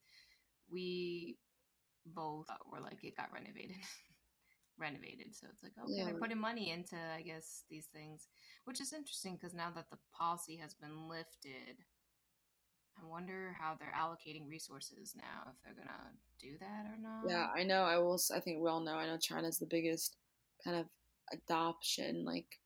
[0.71, 1.37] we
[2.07, 3.77] both were like, it got renovated.
[4.79, 5.35] renovated.
[5.35, 6.05] So it's like, okay, Yeah.
[6.07, 8.29] they're putting money into, I guess, these things,
[8.65, 11.77] which is interesting because now that the policy has been lifted,
[13.01, 17.29] I wonder how they're allocating resources now, if they're to do that or not.
[17.29, 17.83] Yeah, I know.
[17.83, 18.19] I will.
[18.35, 18.95] I think we all know.
[18.95, 20.17] I know China's the biggest
[20.65, 20.87] kind of
[21.33, 22.59] adoption like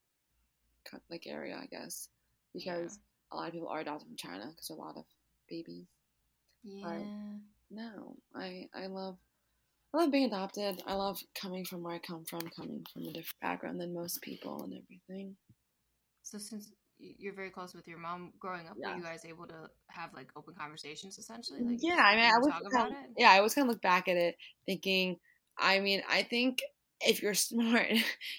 [1.11, 2.09] like area, I guess,
[2.53, 2.99] because
[3.33, 5.05] a lot of people are adopted from China because a lot of
[5.49, 5.87] babies.
[6.62, 6.99] Yeah.
[7.70, 9.18] No, I I love
[9.94, 10.83] I love being adopted.
[10.87, 14.22] I love coming from where I come from, coming from a different background than most
[14.22, 15.38] people and everything.
[16.22, 19.68] So since you're very close with your mom growing up, were you guys able to
[19.90, 21.62] have like open conversations essentially?
[21.62, 23.11] Like, yeah, I mean, I was kind of, it.
[23.16, 25.18] yeah, I was kind of look back at it, thinking,
[25.59, 26.62] I mean, I think
[27.00, 27.88] if you're smart,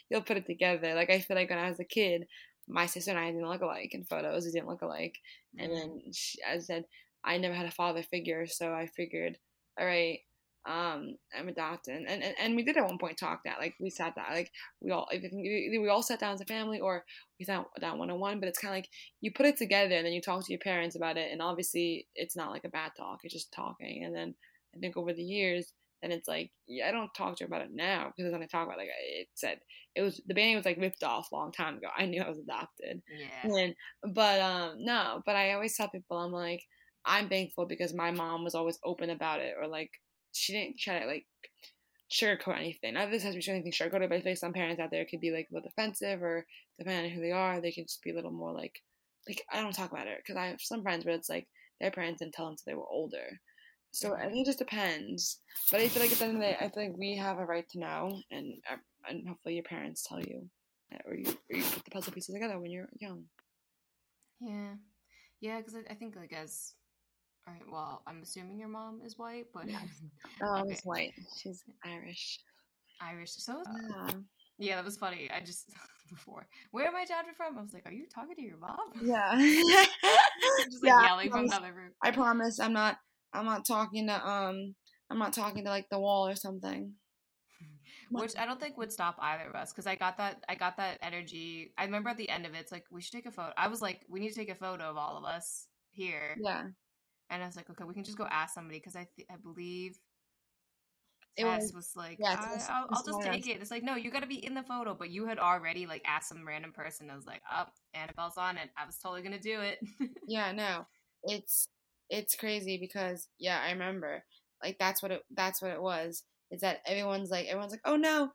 [0.10, 0.94] you'll put it together.
[0.96, 2.28] Like I feel like when I was a kid,
[2.68, 4.46] my sister and I didn't look alike in photos.
[4.46, 5.20] We didn't look alike,
[5.60, 6.02] and Mhm.
[6.02, 6.86] then she, I said
[7.26, 9.38] I never had a father figure, so I figured,
[9.80, 10.20] all right.
[10.68, 13.92] Um, I'm adopted, and, and and we did at one point talk that like we
[13.92, 17.06] sat down, like we all we all sat down as a family, or
[17.40, 18.40] we sat down one on one.
[18.40, 18.90] But it's kind of like
[19.22, 22.08] you put it together, and then you talk to your parents about it, and obviously
[22.16, 24.04] it's not like a bad talk; it's just talking.
[24.04, 24.36] And then
[24.76, 27.62] I think over the years, then it's like yeah, I don't talk to her about
[27.62, 29.60] it now because when I talk about it, like it said,
[29.94, 31.90] it was the band was like ripped off a long time ago.
[31.96, 33.50] I knew I was adopted, Yeah.
[33.58, 33.76] and
[34.14, 36.64] but um no, but I always tell people I'm like
[37.06, 39.92] I'm thankful because my mom was always open about it, or like
[40.32, 41.26] she didn't try to like
[42.12, 42.94] sugarcoat anything.
[42.94, 44.92] Not that this has to be anything sugarcoated, but I feel like some parents out
[44.92, 46.46] there could be like a little defensive, or
[46.80, 48.82] depending on who they are, they can just be a little more like
[49.28, 51.48] like I don't talk about it because I have some friends where it's like
[51.80, 53.40] their parents didn't tell them until they were older.
[53.92, 55.40] So I think it just depends.
[55.72, 57.38] But I feel like at the end of the day, I feel like we have
[57.38, 58.76] a right to know, and uh,
[59.10, 60.50] and hopefully your parents tell you,
[61.06, 63.24] or you or you put the puzzle pieces together when you're young.
[64.42, 64.74] Yeah.
[65.40, 66.74] Yeah, because I, I think like as
[67.48, 70.02] all right, well, I'm assuming your mom is white, but Yes.
[70.44, 70.80] Oh, Okay.
[70.84, 71.14] White.
[71.38, 72.40] She's Irish.
[73.02, 73.32] Irish.
[73.36, 74.12] So Yeah.
[74.58, 75.30] yeah, that was funny.
[75.32, 75.70] I just
[76.10, 77.58] before where am I adopted from?
[77.58, 78.78] I was like, are you talking to your mom?
[79.02, 79.36] Yeah.
[80.72, 81.92] just like Yeah, yelling from I room.
[82.02, 82.98] I promise I'm not
[83.34, 84.76] I'm not talking to um
[85.10, 86.94] I'm not talking to like the wall or something.
[88.12, 90.78] which I don't think would stop either of us because I got that I got
[90.78, 91.74] that energy.
[91.78, 93.52] I remember at the end of it, it's like we should take a photo.
[93.58, 96.64] I was like, we need to take a photo of all of us here, Yeah.
[97.30, 99.36] And I was like, okay, we can just go ask somebody because I th- I
[99.38, 99.98] believe
[101.38, 103.60] It was- was, like, yeah, I, Tess- I'll, I'll just take it.
[103.62, 106.02] It's like, no, you got to be in the photo, but you had already like
[106.06, 107.10] asked some random person.
[107.10, 108.70] I was like, oh, Annabelle's on it.
[108.78, 109.80] I was totally gonna do it.
[110.28, 110.86] Yeah, no.
[111.24, 111.68] It's
[112.10, 114.24] it's crazy because yeah, I remember.
[114.64, 116.24] Like that's what it that's what it was.
[116.52, 118.32] Is that everyone's like everyone's like, "Oh no.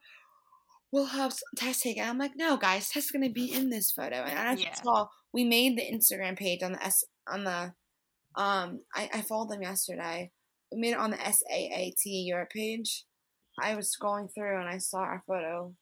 [0.92, 3.70] We'll have Tess take it." I'm like, "No, guys, Tess is going to be in
[3.70, 4.70] this photo." And as Yeah.
[4.70, 7.72] you saw, we made the Instagram page on the S on the
[8.37, 10.31] um I I followed them yesterday.
[10.73, 13.05] We made it on the SAAT Europe page.
[13.61, 15.75] I was scrolling through and I saw our photo.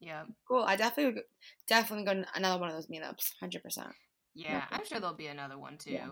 [0.00, 0.62] yeah, Cool.
[0.64, 1.22] I definitely would
[1.66, 3.30] definitely go to another one of those meetups.
[3.42, 3.92] 100%.
[4.34, 4.58] yeah.
[4.58, 4.66] Okay.
[4.72, 5.92] I'm sure there'll be another one too.
[5.92, 6.08] Yeah.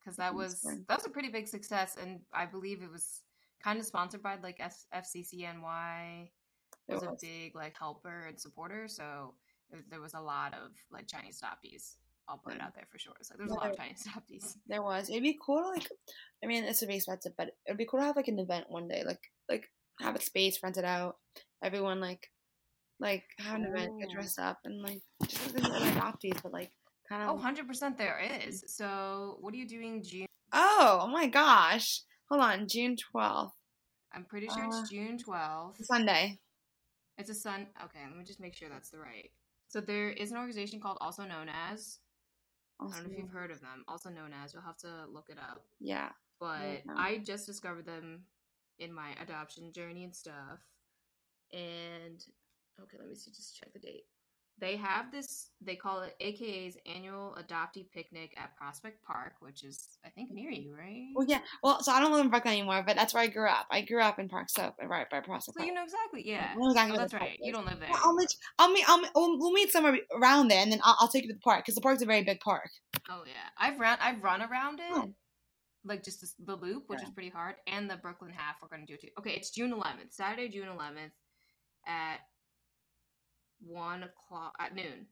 [0.00, 3.20] Because that was that was a pretty big success, and I believe it was
[3.62, 6.28] kind of sponsored by like F- FCCNY.
[6.88, 7.22] It was, was.
[7.22, 9.34] a big like helper and supporter, so
[9.70, 11.94] it, there was a lot of like Chinese adoptees.
[12.28, 13.14] I'll put it out there for sure.
[13.22, 14.56] So there's a lot of Chinese adoptees.
[14.68, 15.10] There was.
[15.10, 15.88] It'd be cool to like.
[16.42, 18.66] I mean, it's a bit expensive, but it'd be cool to have like an event
[18.68, 19.64] one day, like like
[20.00, 21.16] have a space rented out.
[21.62, 22.30] Everyone like,
[23.00, 26.70] like have an event, get dressed up, and like just like other adoptees, but like
[27.08, 27.34] kind Oh, of.
[27.36, 28.64] 100 percent there is.
[28.68, 30.26] So what are you doing June?
[30.52, 32.02] Oh, oh my gosh!
[32.30, 33.54] Hold on, June twelfth.
[34.14, 35.82] I'm pretty sure Uh, it's June 12th.
[35.84, 36.38] Sunday.
[37.16, 37.66] It's a sun.
[37.82, 39.30] Okay, let me just make sure that's the right.
[39.68, 41.98] So there is an organization called also known as.
[42.90, 43.84] I don't know if you've heard of them.
[43.88, 44.52] Also known as.
[44.52, 45.62] You'll have to look it up.
[45.80, 46.10] Yeah.
[46.40, 46.82] But.
[46.96, 48.24] I just discovered them
[48.78, 50.60] in my adoption journey and stuff.
[51.52, 52.24] And
[52.80, 53.30] okay, let me see.
[53.30, 54.04] Just check the date.
[54.58, 55.50] They have this.
[55.60, 60.50] They call it AKA's annual adoptee picnic at Prospect Park, which is I think near
[60.50, 61.08] you, right?
[61.16, 61.40] Well, yeah.
[61.64, 63.66] Well, so I don't live in Brooklyn anymore, but that's where I grew up.
[63.72, 65.66] I grew up in Park Slope, right by Prospect So Park.
[65.66, 66.22] you know exactly.
[66.24, 66.54] Yeah.
[66.56, 67.38] Know exactly Oh, that's right.
[67.42, 67.88] You don't live there.
[67.90, 68.28] Well, I'll meet.
[68.58, 68.84] I'll meet.
[68.88, 71.34] I'll meet we'll, we'll meet somewhere around there, and then I'll, I'll take you to
[71.34, 72.70] the park because the park's a very big park.
[73.10, 75.12] Oh yeah, I've run I've run around it, Oh.
[75.84, 77.08] like just this, the loop, which Yeah.
[77.08, 78.56] is pretty hard, and the Brooklyn half.
[78.62, 79.08] We're gonna do too.
[79.18, 81.10] Okay, it's June 11th, Saturday, June 11th,
[81.86, 82.18] at
[83.64, 85.06] one o'clock at noon.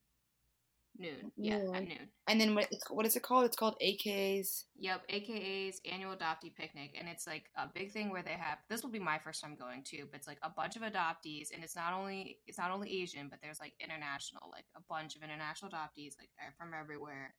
[0.98, 2.08] Noon, yeah, at Noon.
[2.26, 2.68] And then what?
[2.90, 3.44] What is it called?
[3.44, 4.66] It's called AK's.
[4.76, 8.58] Yep, AKA's annual adoptee picnic, and it's like a big thing where they have.
[8.68, 11.54] This will be my first time going too, but it's like a bunch of adoptees,
[11.54, 15.16] and it's not only it's not only Asian, but there's like international, like a bunch
[15.16, 17.34] of international adoptees, like are from everywhere.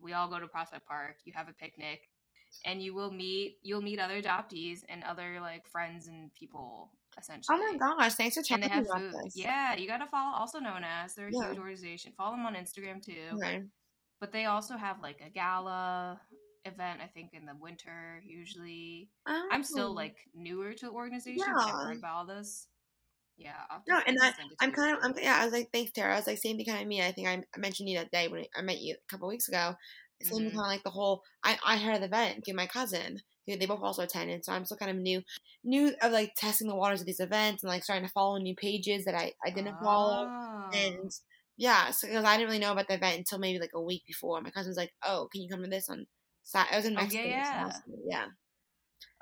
[0.00, 1.16] We all go to Prospect Park.
[1.24, 2.08] You have a picnic,
[2.64, 7.58] and you will meet you'll meet other adoptees and other like friends and people essentially.
[7.58, 8.14] Oh my gosh!
[8.14, 9.12] Thanks for And telling me about food.
[9.24, 9.36] this.
[9.36, 10.34] Yeah, you gotta follow.
[10.36, 11.48] Also known as they're a Yeah.
[11.48, 12.12] huge organization.
[12.16, 13.62] Follow them on Instagram too Okay.
[14.20, 16.20] but they also have like a gala
[16.66, 19.92] event i think in the winter usually i'm still Oh.
[19.92, 21.84] like newer to the organization but i've Yeah.
[21.88, 22.68] heard about all this
[23.36, 23.52] yeah
[23.86, 25.04] No, and I, to I'm kind of.
[25.04, 25.36] I'm yeah.
[25.40, 26.14] I was like, thanks, Tara.
[26.14, 27.02] I was like, same thing kind of me.
[27.02, 29.74] I think I, mentioned you that day when I met you a couple weeks ago.
[30.22, 30.54] Same Mhm.
[30.54, 31.22] kind of like the whole.
[31.42, 33.18] I I heard of the event through my cousin.
[33.46, 35.22] They both also attended, so I'm still kind of new,
[35.64, 38.54] new of like testing the waters of these events and like starting to follow new
[38.54, 40.26] pages that I I didn't follow.
[40.28, 40.70] Oh.
[40.74, 41.18] And ah.
[41.56, 44.02] yeah, so because I didn't really know about the event until maybe like a week
[44.06, 44.40] before.
[44.40, 46.06] My cousin was like, "Oh, can you come to this on?"
[46.54, 47.92] I was in Oh, yeah, Mexico.
[48.06, 48.06] yeah.
[48.06, 48.26] yeah.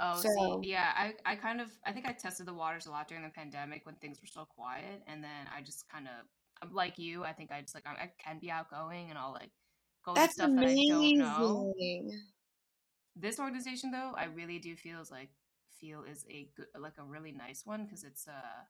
[0.00, 2.90] oh so- see yeah I, I kind of i think i tested the waters a
[2.90, 6.72] lot during the pandemic when things were still quiet and then i just kind of
[6.72, 9.50] like you i think i just like I, can be outgoing and i'll like
[10.04, 12.20] go to That's stuff that i don't know amazing.
[13.16, 15.30] This organization though i really do feel like
[15.70, 18.62] feel is a good like a really nice one because it's uh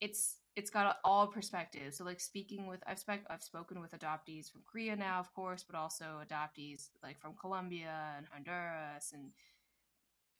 [0.00, 4.50] it's it's got all perspectives so like speaking with i've spec i've spoken with adoptees
[4.50, 9.30] from korea now of course but also adoptees like from colombia and honduras and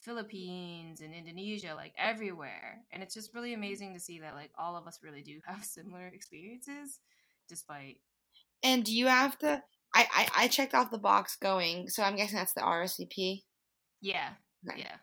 [0.00, 4.76] philippines and indonesia like everywhere and it's just really amazing to see that like all
[4.76, 7.00] of us really do have similar experiences
[7.48, 7.98] despite
[8.62, 9.62] And do you have to?
[9.98, 13.42] I, I I checked off the box going, so I'm guessing that's the RSVP.
[14.00, 14.30] Yeah,
[14.68, 14.80] Okay.
[14.80, 14.96] yeah.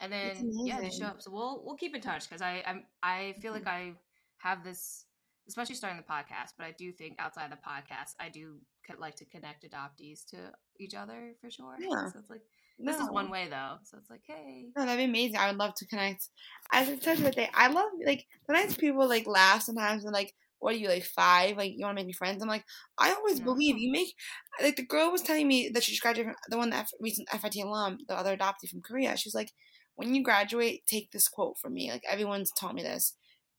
[0.00, 1.00] And then yeah, amazing.
[1.00, 1.22] show up.
[1.22, 3.92] So we'll we'll keep in touch because I I'm I feel like mm-hmm.
[3.92, 3.94] I
[4.38, 5.06] have this,
[5.48, 6.52] especially starting the podcast.
[6.58, 8.58] But I do think outside the podcast, I do
[8.98, 10.36] like to connect adoptees to
[10.78, 11.76] each other for sure.
[11.80, 12.08] Yeah.
[12.10, 12.42] So it's like
[12.78, 13.76] this is one way though.
[13.84, 15.36] So it's like hey, No, that'd be amazing.
[15.36, 16.28] I would love to connect.
[16.72, 20.34] As I said the day, I love like sometimes people like laugh sometimes and like,
[20.62, 21.56] what are you like five?
[21.56, 22.42] Like you want to make me friends?
[22.42, 22.64] I'm like,
[22.98, 23.44] I always No.
[23.44, 24.14] believe you make.
[24.62, 27.28] Like the girl was telling me that she graduated, from, the one that F- recent
[27.30, 29.16] FIT alum, the other adoptee from Korea.
[29.16, 29.50] She's like,
[29.96, 31.90] when you graduate, take this quote from me.
[31.90, 33.16] Like everyone's taught me this.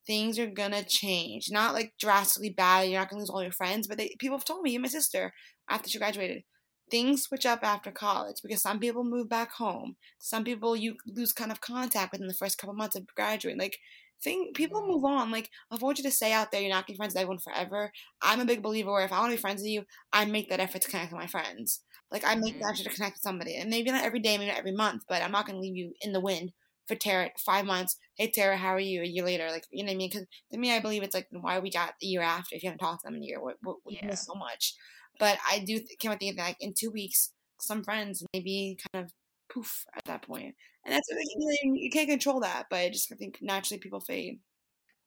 [0.07, 2.89] Things are gonna change, not like drastically bad.
[2.89, 4.75] You're not gonna lose all your friends, but they people have told me.
[4.75, 5.33] And my sister,
[5.69, 6.43] after she graduated,
[6.91, 9.95] things switch up after college because some people move back home.
[10.19, 13.59] Some people you lose kind of contact within the first couple months of graduating.
[13.59, 13.77] Like,
[14.21, 15.31] thing people move on.
[15.31, 16.61] Like, I want you to stay out there.
[16.61, 17.91] You're not gonna be friends with everyone forever.
[18.21, 20.49] I'm a big believer where if I want to be friends with you, I make
[20.49, 21.81] that effort to connect with my friends.
[22.11, 22.59] Like, I make Mhm.
[22.59, 25.03] the effort to connect with somebody, and maybe not every day, maybe not every month,
[25.07, 26.51] but I'm not gonna leave you in the wind
[26.87, 27.97] for Tara five months.
[28.17, 29.01] Hey Tara, how are you?
[29.01, 30.09] A year later, like you know what I mean?
[30.09, 32.69] Because to me, I believe it's like why we got a year after if you
[32.69, 33.41] haven't talked to them in a year?
[33.41, 33.55] What,
[33.87, 34.07] you Yeah.
[34.07, 34.75] miss so much?
[35.19, 39.05] But I do th- came thinking that like in two weeks, some friends maybe kind
[39.05, 39.11] of
[39.53, 42.65] poof at that point, and that's you, you can't control that.
[42.69, 44.39] But I just I think naturally people fade.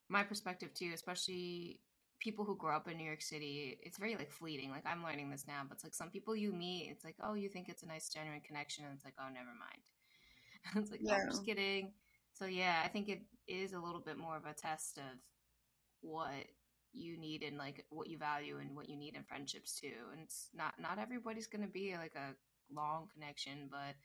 [0.09, 1.79] my perspective too, especially
[2.19, 4.71] people who grow up in New York City, it's very like fleeting.
[4.71, 7.35] Like I'm learning this now, but it's like some people you meet, it's like, oh,
[7.35, 9.83] you think it's a nice genuine connection, and it's like, oh, never mind.
[10.75, 11.91] it's like, oh, I'm just kidding.
[12.33, 15.17] So yeah, I think it is a little bit more of a test of
[16.01, 16.45] what
[16.93, 19.93] you need and like what you value and what you need in friendships too.
[20.11, 22.35] And it's not not everybody's gonna be like a
[22.73, 23.95] long connection, but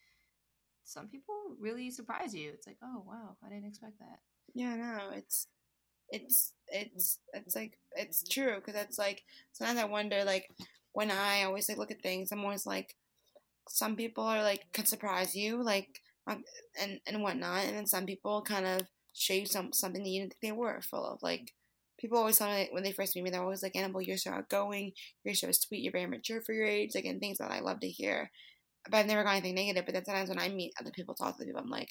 [0.84, 2.50] some people really surprise you.
[2.54, 4.18] It's like, oh wow, I didn't expect that.
[4.54, 5.46] Yeah, no, it's
[6.10, 9.22] it's it's it's like it's true because it's like
[9.52, 10.48] sometimes I wonder like
[10.92, 12.96] when I always like look at things, I'm always like
[13.68, 16.44] some people are like can surprise you like um,
[16.80, 20.20] and and whatnot, and then some people kind of show you some something that you
[20.20, 21.52] didn't think they were full of like.
[21.98, 24.32] People always tell me when they first meet me, they're always like, "Annabelle, you're so
[24.32, 24.92] outgoing.
[25.24, 25.82] You're so sweet.
[25.82, 28.30] You're very mature for your age." Like, and things that I love to hear.
[28.90, 29.84] But I've never got anything negative.
[29.86, 31.90] But then sometimes when I meet other people, talk to people, I'm like,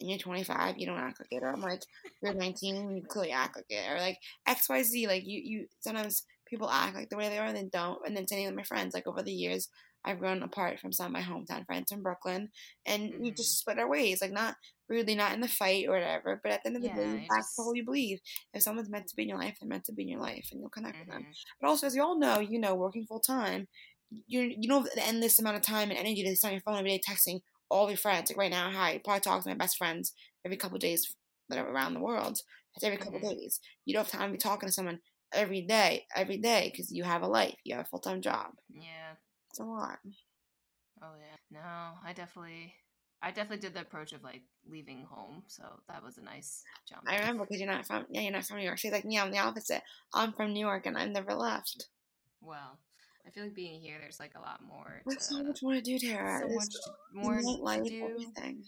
[0.00, 1.42] and you're 25, you don't act like it.
[1.42, 1.82] Or I'm like,
[2.22, 3.90] you're 19, you clearly act like it.
[3.90, 5.06] Or like X, Y, Z.
[5.06, 7.98] Like you, you sometimes people act like the way they are, and then don't.
[8.06, 8.94] And then same with my friends.
[8.94, 9.68] Like over the years,
[10.04, 12.50] I've grown apart from some of my hometown friends in Brooklyn,
[12.86, 13.22] and mm-hmm.
[13.22, 14.22] we just split our ways.
[14.22, 14.54] Like not
[14.88, 16.40] really, not in the fight or whatever.
[16.42, 17.58] But at the end of the yeah, day, that's just...
[17.58, 18.20] what we believe.
[18.54, 20.48] If someone's meant to be in your life, they're meant to be in your life,
[20.52, 21.06] and you'll connect mm-hmm.
[21.06, 21.22] with them.
[21.22, 21.60] Mm-hmm.
[21.60, 23.66] But also, as you all know, you know, working full time,
[24.10, 26.62] you you don't have the endless amount of time and energy to sit on your
[26.62, 27.40] phone every day texting
[27.70, 28.30] all your friends.
[28.30, 30.12] Like right now, I probably talk to my best friends
[30.44, 31.14] every couple days
[31.48, 32.40] that are around the world.
[32.74, 33.28] It's every couple mm-hmm.
[33.28, 33.60] days.
[33.84, 35.00] You don't have time to be talking to someone
[35.32, 38.52] every day, every day, because you have a life, you have a full time job.
[38.70, 39.14] Yeah,
[39.50, 39.98] it's a lot.
[41.02, 42.74] Oh yeah, no, I definitely,
[43.22, 47.02] I definitely did the approach of like leaving home, so that was a nice jump.
[47.06, 48.78] I remember because you're not from, yeah, you're not from New York.
[48.78, 49.82] She's like, yeah, I'm the opposite.
[50.12, 51.86] I'm from New York, and I've never left.
[52.40, 52.78] Well,
[53.28, 55.02] I feel like being here, there's like a lot more.
[55.04, 56.40] There's so much more to do, Tara.
[56.48, 56.74] So much
[57.12, 58.04] more to do.
[58.04, 58.64] Everything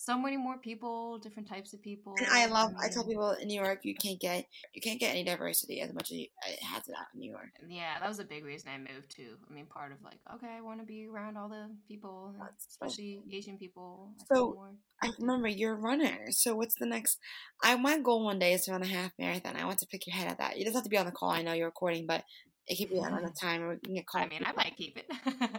[0.00, 2.14] so many more people, different types of people.
[2.16, 2.72] And I love.
[2.82, 5.92] I tell people in New York, you can't get you can't get any diversity as
[5.92, 6.30] much as it
[6.62, 7.50] has it out in New York.
[7.68, 9.36] Yeah, that was a big reason I moved too.
[9.48, 12.34] I mean, part of like, okay, I want to be around all the people,
[12.66, 14.08] especially so, Asian people.
[14.32, 14.56] So
[15.02, 16.30] I remember you're a runner.
[16.30, 17.18] So what's the next?
[17.62, 19.56] I my goal one day is to run a half marathon.
[19.56, 20.56] I want to pick your head at that.
[20.56, 21.30] You doesn't have to be on the call.
[21.30, 22.24] I know you're recording, but
[22.70, 23.46] it could be another mm-hmm.
[23.46, 24.24] time or we can get called.
[24.24, 25.06] I mean, I might keep it.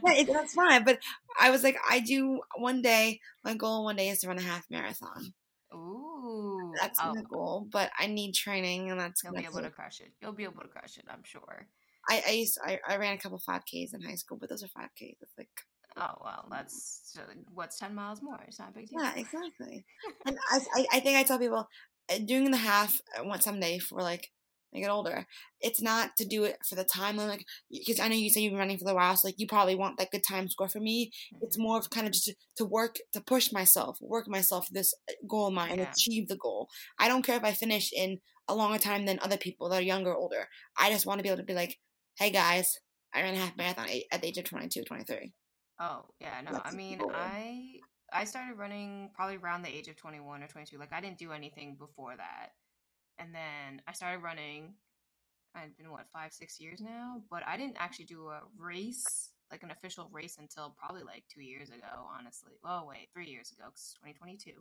[0.04, 0.86] yeah, that's fine.
[0.86, 1.00] But
[1.40, 3.20] I was like, I do one day.
[3.44, 5.34] My goal one day is to run a half marathon.
[5.74, 7.14] Ooh, that's oh.
[7.14, 7.68] my goal.
[7.70, 10.14] But I need training, and that's you'll be able to crush it.
[10.22, 11.06] You'll be able to crush it.
[11.10, 11.68] I'm sure.
[12.10, 14.64] I I used I, I ran a couple five Ks in high school, but those
[14.64, 15.22] are five Ks.
[15.22, 15.50] It's like
[15.98, 18.40] Oh well, that's uh, what's ten miles more.
[18.48, 19.02] It's not a big deal.
[19.02, 19.86] Yeah, exactly.
[20.26, 21.68] and I, I, think I tell people
[22.10, 24.32] uh, doing the half uh, I want someday for like
[24.74, 25.26] I get older.
[25.60, 27.18] It's not to do it for the time.
[27.18, 29.48] like, because I know you say you've been running for a while, so like you
[29.48, 31.12] probably want that good time score for me.
[31.42, 34.94] It's more of kind of just to, to work, to push myself, work myself this
[35.10, 35.74] uh, goal of mine, yeah.
[35.74, 36.70] and achieve the goal.
[36.98, 39.86] I don't care if I finish in a longer time than other people that are
[39.86, 40.48] younger or older.
[40.78, 41.78] I just want to be able to be like,
[42.18, 42.80] hey guys,
[43.14, 45.34] I ran a half marathon at the age of 22, 23.
[45.80, 47.80] Oh, yeah, no, That's I mean, I
[48.14, 50.78] I started running probably around the age of 21 or 22.
[50.78, 52.50] Like, I didn't do anything before that
[53.22, 54.74] and then I started running.
[55.54, 59.64] I've been what five, six years now, but I didn't actually do a race, like
[59.64, 62.08] an official race, until probably like two years ago.
[62.18, 64.52] Honestly, oh wait, three years ago, because 2022.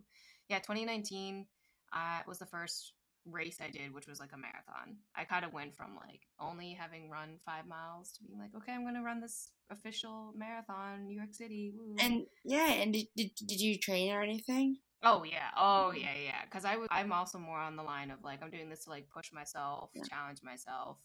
[0.49, 1.45] Yeah, 2019
[1.93, 2.93] uh, was the first
[3.25, 4.97] race I did, which was like a marathon.
[5.15, 8.73] I kind of went from like only having run five miles to being like, okay,
[8.73, 11.71] I'm gonna run this official marathon, New York City.
[11.75, 11.95] Woo.
[11.99, 14.77] And yeah, and did, did did you train or anything?
[15.03, 15.97] Oh yeah, oh mm-hmm.
[15.97, 16.45] yeah, yeah.
[16.45, 18.91] Because I was, I'm also more on the line of like I'm doing this to
[18.91, 20.03] like push myself, yeah.
[20.09, 20.97] challenge myself.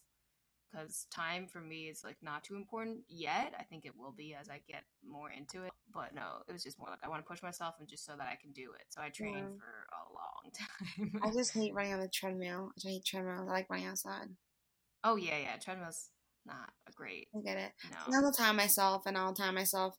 [0.70, 3.54] Because time for me is like not too important yet.
[3.58, 5.72] I think it will be as I get more into it.
[5.94, 8.12] But no, it was just more like I want to push myself and just so
[8.18, 8.84] that I can do it.
[8.90, 9.58] So I trained yeah.
[9.58, 11.22] for a long time.
[11.22, 12.72] I just hate running on the treadmill.
[12.84, 13.46] I hate treadmill.
[13.48, 14.28] I like running outside.
[15.04, 15.56] Oh yeah, yeah.
[15.56, 16.10] Treadmill's
[16.44, 17.28] not a great.
[17.34, 17.72] I get it.
[18.10, 18.18] No.
[18.18, 19.96] I'll time myself, and I'll time myself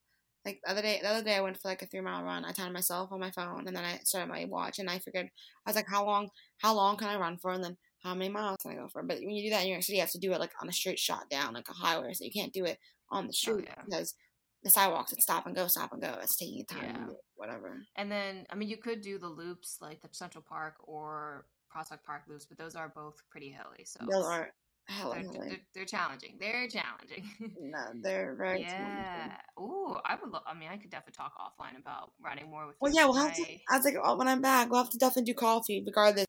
[0.47, 2.45] like the other day, the other day I went for like a three mile run.
[2.45, 5.29] I timed myself on my phone, and then I started my watch, and I figured
[5.65, 6.29] I was like, how long,
[6.59, 9.03] how long can I run for, and then how many miles can I go for?
[9.03, 10.53] But when you do that in New York City, you have to do it like
[10.61, 12.79] on a straight shot down, like a highway, so you can't do it
[13.11, 13.83] on the oh, street oh, yeah.
[13.85, 14.15] because
[14.63, 16.15] the sidewalks it's stop and go, stop and go.
[16.21, 17.13] It's taking time, yeah.
[17.35, 17.83] whatever.
[17.97, 22.05] And then, I mean, you could do the loops like the Central Park or Prospect
[22.05, 23.85] Park loops, but those are both pretty hilly.
[23.85, 24.49] So those are
[24.88, 26.38] They're, they're, they're, challenging.
[26.39, 27.29] They're challenging.
[27.59, 29.33] no, they're very yeah.
[29.59, 30.31] Ooh, I would.
[30.31, 32.77] Lo- I mean, I could definitely talk offline about running more with.
[32.79, 33.43] Well, yeah, we'll have to.
[33.69, 36.27] I was like, oh, when I'm back, we'll have to definitely do coffee, regardless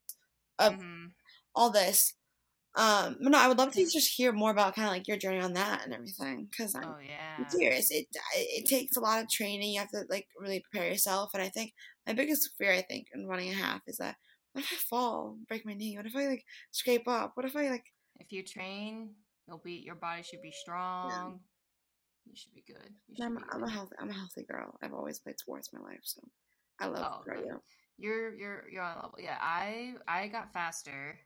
[0.57, 1.07] of mm-hmm.
[1.55, 2.13] all this.
[2.75, 5.17] Um, but no, I would love to just hear more about kind of like your
[5.17, 7.37] journey on that and everything, because I'm, oh, yeah.
[7.37, 7.89] I'm curious.
[7.91, 9.69] It it takes a lot of training.
[9.69, 11.73] You have to like really prepare yourself, and I think
[12.05, 14.15] my biggest fear, I think, in running a half is that
[14.53, 15.95] what if I fall, break my knee?
[15.95, 17.31] What if I like scrape up?
[17.35, 17.85] What if I like
[18.19, 19.11] if you train,
[19.47, 21.09] you'll be your body should be strong.
[21.09, 21.29] Yeah.
[22.25, 22.93] You should be good.
[23.15, 24.77] Should I'm, be I'm a healthy I'm a healthy girl.
[24.83, 26.21] I've always played sports my life, so
[26.79, 27.59] I love oh, cardio.
[27.97, 29.15] You're you're you're on level.
[29.19, 31.19] Yeah, I I got faster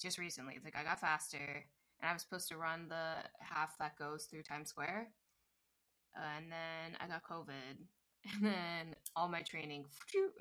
[0.00, 0.54] just recently.
[0.56, 1.64] It's like I got faster
[2.00, 5.08] and I was supposed to run the half that goes through Times Square.
[6.16, 7.78] Uh, and then I got COVID
[8.34, 9.84] and then all my training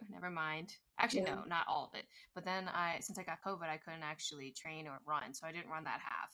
[0.09, 0.75] never mind.
[0.99, 1.35] Actually yeah.
[1.35, 2.05] no not all of it.
[2.35, 5.51] But then i since i got covid i couldn't actually train or run so i
[5.51, 6.29] didn't run that half.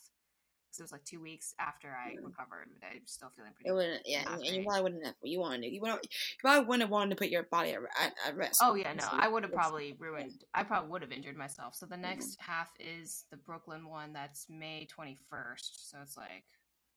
[0.67, 2.19] Because it was like two weeks after i yeah.
[2.21, 5.39] recovered but i'm still feeling pretty it wouldn't yeah and you probably wouldn't have you
[5.39, 8.13] wanted to you, wouldn't, you probably wouldn't have wanted to put your body at, at,
[8.27, 11.35] at risk oh yeah no i would have probably ruined i probably would have injured
[11.35, 11.73] myself.
[11.73, 12.51] So the next mm-hmm.
[12.51, 15.17] half is the brooklyn one that's may 21st
[15.57, 16.45] so it's like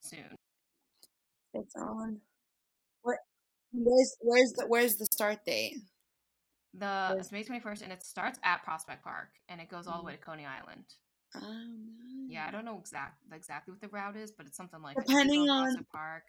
[0.03, 0.37] soon.
[1.55, 2.19] It's on.
[3.03, 3.19] What
[3.73, 5.77] Where's where's the where's the start date?
[6.75, 9.99] The it's May twenty first, and it starts at Prospect Park, and it goes all
[9.99, 10.85] the way to Coney Island.
[11.35, 14.97] Um, Yeah, I don't know exact exactly what the route is, but it's something like
[14.97, 16.23] Depending on- Prospect Park.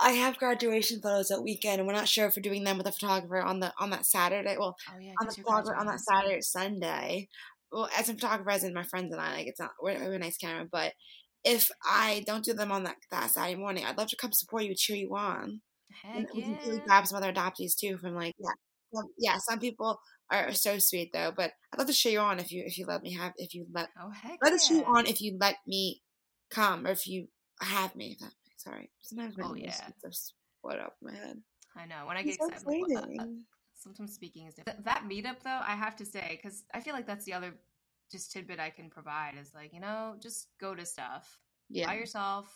[0.00, 2.86] I have graduation photos that weekend, and we're not sure if we're doing them with
[2.86, 4.56] a photographer on the on that Saturday.
[4.58, 6.00] Well, Oh yeah, on the photographer on that.
[6.00, 7.28] Saturday or Sunday.
[7.72, 10.14] Well, as a photographer, as in my friends and I, like it's not we're, we're
[10.14, 10.92] a nice camera, but
[11.44, 14.62] if I don't do them on that, that Saturday morning, I'd love to come support
[14.64, 15.60] you, cheer you on.
[16.02, 16.84] Heck And we can really yeah.
[16.86, 18.50] grab some other adoptees too from like yeah,
[18.94, 19.36] some, yeah.
[19.38, 19.98] Some people
[20.30, 22.86] are so sweet though, but I'd love to show you on if you if you
[22.86, 25.36] let me have if you let Oh heck let us show you on if you
[25.40, 26.02] let me
[26.50, 27.28] come or if you
[27.60, 28.16] have me.
[28.20, 28.90] That sorry.
[29.02, 29.76] Sometimes my Oh, yeah.
[30.04, 31.42] just split up my head.
[31.76, 32.96] I know when I get so excited.
[32.96, 33.28] I'm like,
[33.74, 34.84] sometimes speaking is different.
[34.84, 37.54] That meetup though, I have to say, because I feel like that's the other
[38.10, 41.86] just tidbit I can provide is like you know just go to stuff Yeah.
[41.86, 42.46] by yourself.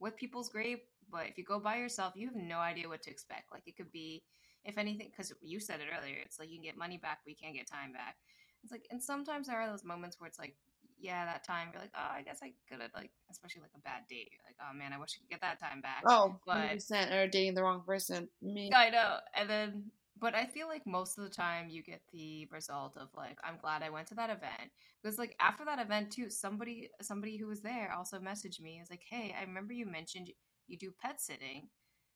[0.00, 0.80] With people's great,
[1.12, 3.52] but if you go by yourself, you have no idea what to expect.
[3.52, 4.22] Like it could be,
[4.64, 7.30] if anything, because you said it earlier, it's like you can get money back, but
[7.30, 8.16] you can't get time back.
[8.64, 10.56] It's like, and sometimes there are those moments where it's like,
[10.98, 13.80] yeah, that time you're like, oh, I guess I could have like, especially like a
[13.80, 14.30] bad date.
[14.32, 16.02] You're like, oh man, I wish I could get that time back.
[16.06, 18.28] Oh, But- 100% or dating the wrong person.
[18.40, 18.70] Me.
[18.74, 19.16] I know.
[19.36, 19.84] And then,
[20.18, 23.58] but I feel like most of the time you get the result of like, I'm
[23.60, 24.70] glad I went to that event
[25.02, 28.78] because like after that event too, somebody somebody who was there also messaged me.
[28.80, 30.30] Is like, hey, I remember you mentioned
[30.66, 31.68] you do pet sitting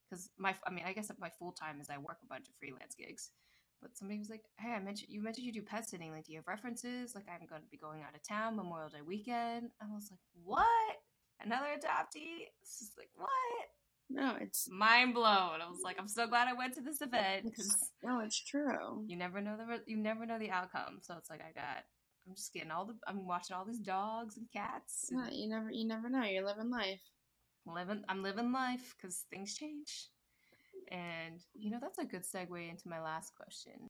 [0.08, 2.54] because my, I mean, I guess my full time is I work a bunch of
[2.58, 3.30] freelance gigs.
[3.82, 6.10] But somebody was like, "Hey, I mentioned you mentioned you do pet sitting.
[6.10, 7.14] Like, do you have references?
[7.14, 10.20] Like, I'm going to be going out of town Memorial Day weekend." I was like,
[10.42, 10.96] "What?
[11.42, 13.28] Another adoptee?" It's just like, "What?"
[14.08, 15.60] No, it's mind blown.
[15.60, 19.04] I was like, I'm so glad I went to this event because no, it's true.
[19.06, 21.00] you never know the you never know the outcome.
[21.02, 21.84] So it's like I got,
[22.26, 25.48] I'm just getting all the, I'm watching all these dogs and cats, and Yeah, you
[25.48, 26.22] never you never know.
[26.22, 27.02] You're living life.
[27.66, 30.08] Living, I'm living life because things change.
[30.90, 33.88] And you know that's a good segue into my last question.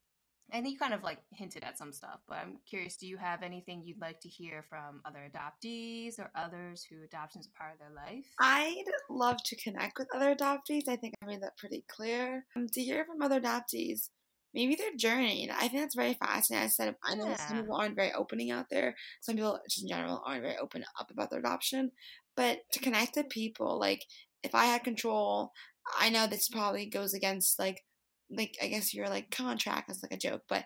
[0.51, 2.95] And you kind of like hinted at some stuff, but I'm curious.
[2.95, 7.41] Do you have anything you'd like to hear from other adoptees or others who adoption
[7.41, 8.25] is a part of their life?
[8.39, 10.87] I'd love to connect with other adoptees.
[10.87, 12.45] I think I made that pretty clear.
[12.55, 14.09] Um, to hear from other adoptees,
[14.57, 15.49] maybe their journey.
[15.53, 16.65] I think that's very fascinating.
[16.65, 18.95] I said I know some people aren't very opening out there.
[19.21, 21.91] Some people, just in general, aren't very open up about their adoption.
[22.35, 24.03] But to connect with people, like
[24.43, 25.51] if I had control,
[25.99, 27.83] I know this probably goes against like
[28.31, 30.65] like I guess your like contract is like a joke, but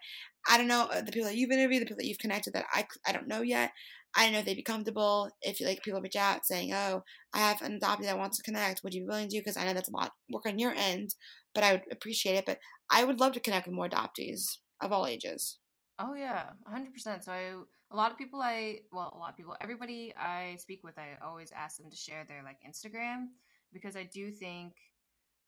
[0.49, 2.65] I don't know uh, the people that you've interviewed, the people that you've connected that
[2.71, 3.71] I I don't know yet.
[4.15, 7.03] I don't know if they'd be comfortable if like people reach out saying, "Oh,
[7.33, 8.83] I have an adoptee that wants to connect.
[8.83, 11.15] Would you be willing to?" Because I know that's a lot work on your end,
[11.53, 12.45] but I would appreciate it.
[12.45, 12.59] But
[12.89, 15.59] I would love to connect with more adoptees of all ages.
[15.99, 17.23] Oh yeah, hundred percent.
[17.23, 17.53] So I,
[17.91, 21.17] a lot of people I well, a lot of people, everybody I speak with, I
[21.23, 23.27] always ask them to share their like Instagram
[23.71, 24.73] because I do think,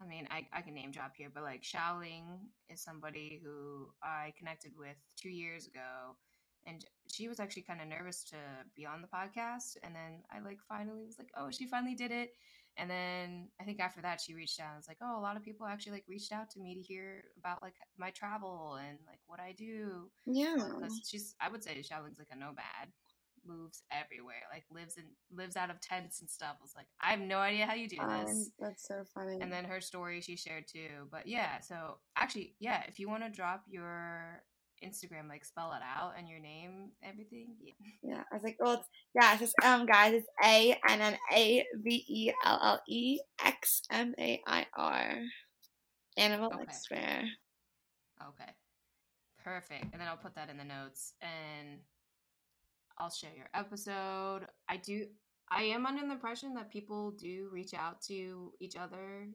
[0.01, 2.23] I mean, I I can name drop here, but like Xiaoling
[2.69, 6.15] is somebody who I connected with two years ago,
[6.65, 8.35] and she was actually kind of nervous to
[8.75, 12.11] be on the podcast, and then I like finally was like, oh, she finally did
[12.11, 12.31] it.
[12.77, 15.37] And then I think after that she reached out and was like, oh, a lot
[15.37, 18.97] of people actually like reached out to me to hear about like my travel and
[19.05, 22.91] like what I do Yeah, because she's I would say Xiaoling's like a nomad,
[23.45, 25.03] moves everywhere, like lives in
[25.35, 26.55] lives out of tents and stuff.
[26.59, 28.49] I was like, I have no idea how you do um, this.
[28.59, 29.37] that's so funny.
[29.39, 31.07] And then her story she shared too.
[31.11, 34.41] But yeah, so actually, yeah, if you want to drop your
[34.83, 37.55] Instagram, like spell it out and your name, everything.
[37.61, 37.73] Yeah.
[38.03, 41.17] Yeah, I was like, well, it's, yeah, it's just, um, guys, it's A and then
[41.33, 45.15] A V E L L E X M A I R.
[46.17, 46.63] Animal Okay.
[46.63, 47.25] Expert.
[48.29, 48.51] Okay.
[49.43, 49.85] Perfect.
[49.91, 51.79] And then I'll put that in the notes and
[52.97, 54.41] I'll share your episode.
[54.69, 55.07] I do
[55.49, 59.27] I am under the impression that people do reach out to each other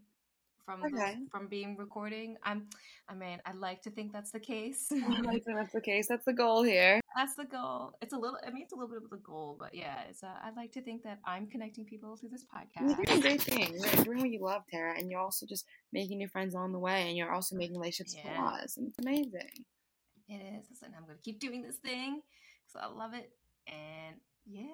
[0.68, 2.36] from the, from being recording.
[2.42, 2.66] I'm
[3.08, 4.88] I mean, I'd like to think that's the case.
[4.92, 4.96] I
[5.44, 6.06] think that's the case.
[6.08, 7.00] That's the goal here.
[7.16, 7.94] that's the goal.
[8.02, 10.22] It's a little I mean it's a little bit of the goal, but yeah, it's
[10.22, 12.96] uh, I'd like to think that I'm connecting people through this podcast.
[12.96, 13.74] You're doing a great thing.
[13.74, 16.78] You're doing what you love, Tara, and you're also just making new friends along the
[16.78, 18.36] way, and you're also making relationships Yeah.
[18.36, 19.64] pause, and it's amazing.
[20.28, 20.82] It is.
[20.82, 22.20] And I'm going to keep doing this thing
[22.66, 23.30] because I love it.
[23.66, 24.16] And
[24.46, 24.66] yeah.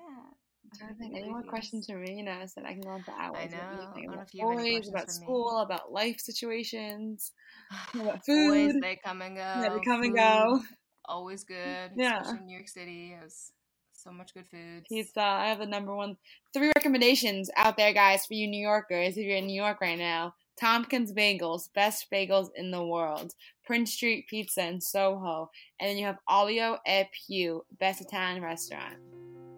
[0.64, 1.12] I'm trying to I think.
[1.12, 2.14] really Any more questions for me?
[2.14, 3.36] You know, so I can go on for hours.
[3.40, 3.92] I know.
[3.94, 5.24] like, about if you have any boys, about for me.
[5.24, 7.32] school, about life situations,
[7.94, 8.82] about Boys, food.
[8.82, 9.40] they come and go.
[9.42, 10.60] Yeah, they come and go.
[11.06, 11.90] Always good.
[11.96, 12.20] Yeah.
[12.20, 13.12] Especially in New York City.
[13.18, 13.52] It was
[13.92, 14.84] so much good food.
[14.88, 15.20] Pizza.
[15.20, 16.16] I have the number one
[16.52, 19.16] three recommendations out there, guys, for you New Yorkers.
[19.16, 23.32] If you're in New York right now, Tompkins Bagels, best bagels in the world.
[23.64, 25.50] Prince Street Pizza in Soho,
[25.80, 28.96] and then you have Olio e Più, best Italian restaurant.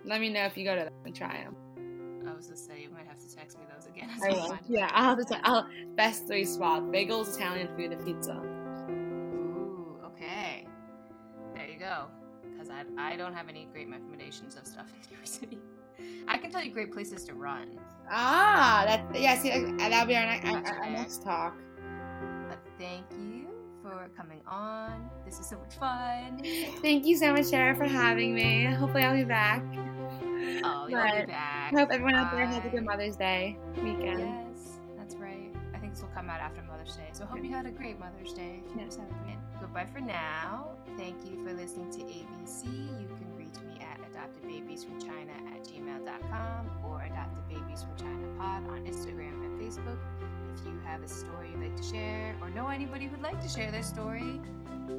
[0.06, 1.56] Let me know if you go to that and try them.
[2.28, 4.08] I was gonna say you might have to text me those again.
[4.24, 4.58] I will.
[4.68, 5.24] Yeah, I'll have to.
[5.24, 8.34] T- I'll best three spots: bagels, Italian food, and pizza.
[8.90, 10.66] Ooh, okay.
[11.54, 12.06] There you go.
[12.52, 15.58] Because I, I don't have any great recommendations of stuff in New York City.
[16.28, 17.78] I can tell you great places to run.
[18.10, 19.36] Ah, that yeah.
[19.38, 21.54] See, that- that'll be our, ne- our, our next talk.
[22.48, 23.46] But thank you
[23.82, 25.08] for coming on.
[25.24, 26.40] This is so much fun.
[26.82, 28.64] Thank you so much, Sarah, for having me.
[28.64, 29.62] Hopefully, I'll be back.
[30.64, 31.72] Oh, you'll But be back.
[31.72, 34.20] I hope everyone out there has a good Mother's Day weekend.
[34.20, 35.50] Yes, that's right.
[35.74, 37.08] I think this will come out after Mother's Day.
[37.12, 38.62] So hope you had a great Mother's Day.
[38.66, 38.86] If you Yeah.
[38.86, 39.38] just had a great.
[39.60, 40.68] Goodbye for now.
[40.96, 42.66] Thank you for listening to ABC.
[43.00, 49.98] You can reach me at adoptedbabiesfromchina at gmail.com or adoptedbabiesfromchinapod on Instagram and Facebook.
[50.58, 53.48] If you have a story you'd like to share or know anybody who'd like to
[53.48, 54.40] share their story,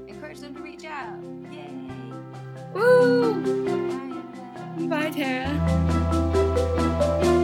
[0.08, 1.18] encourage them to reach out.
[1.52, 1.90] Yay!
[2.74, 4.07] Woo!
[4.86, 7.37] Bye, Tara.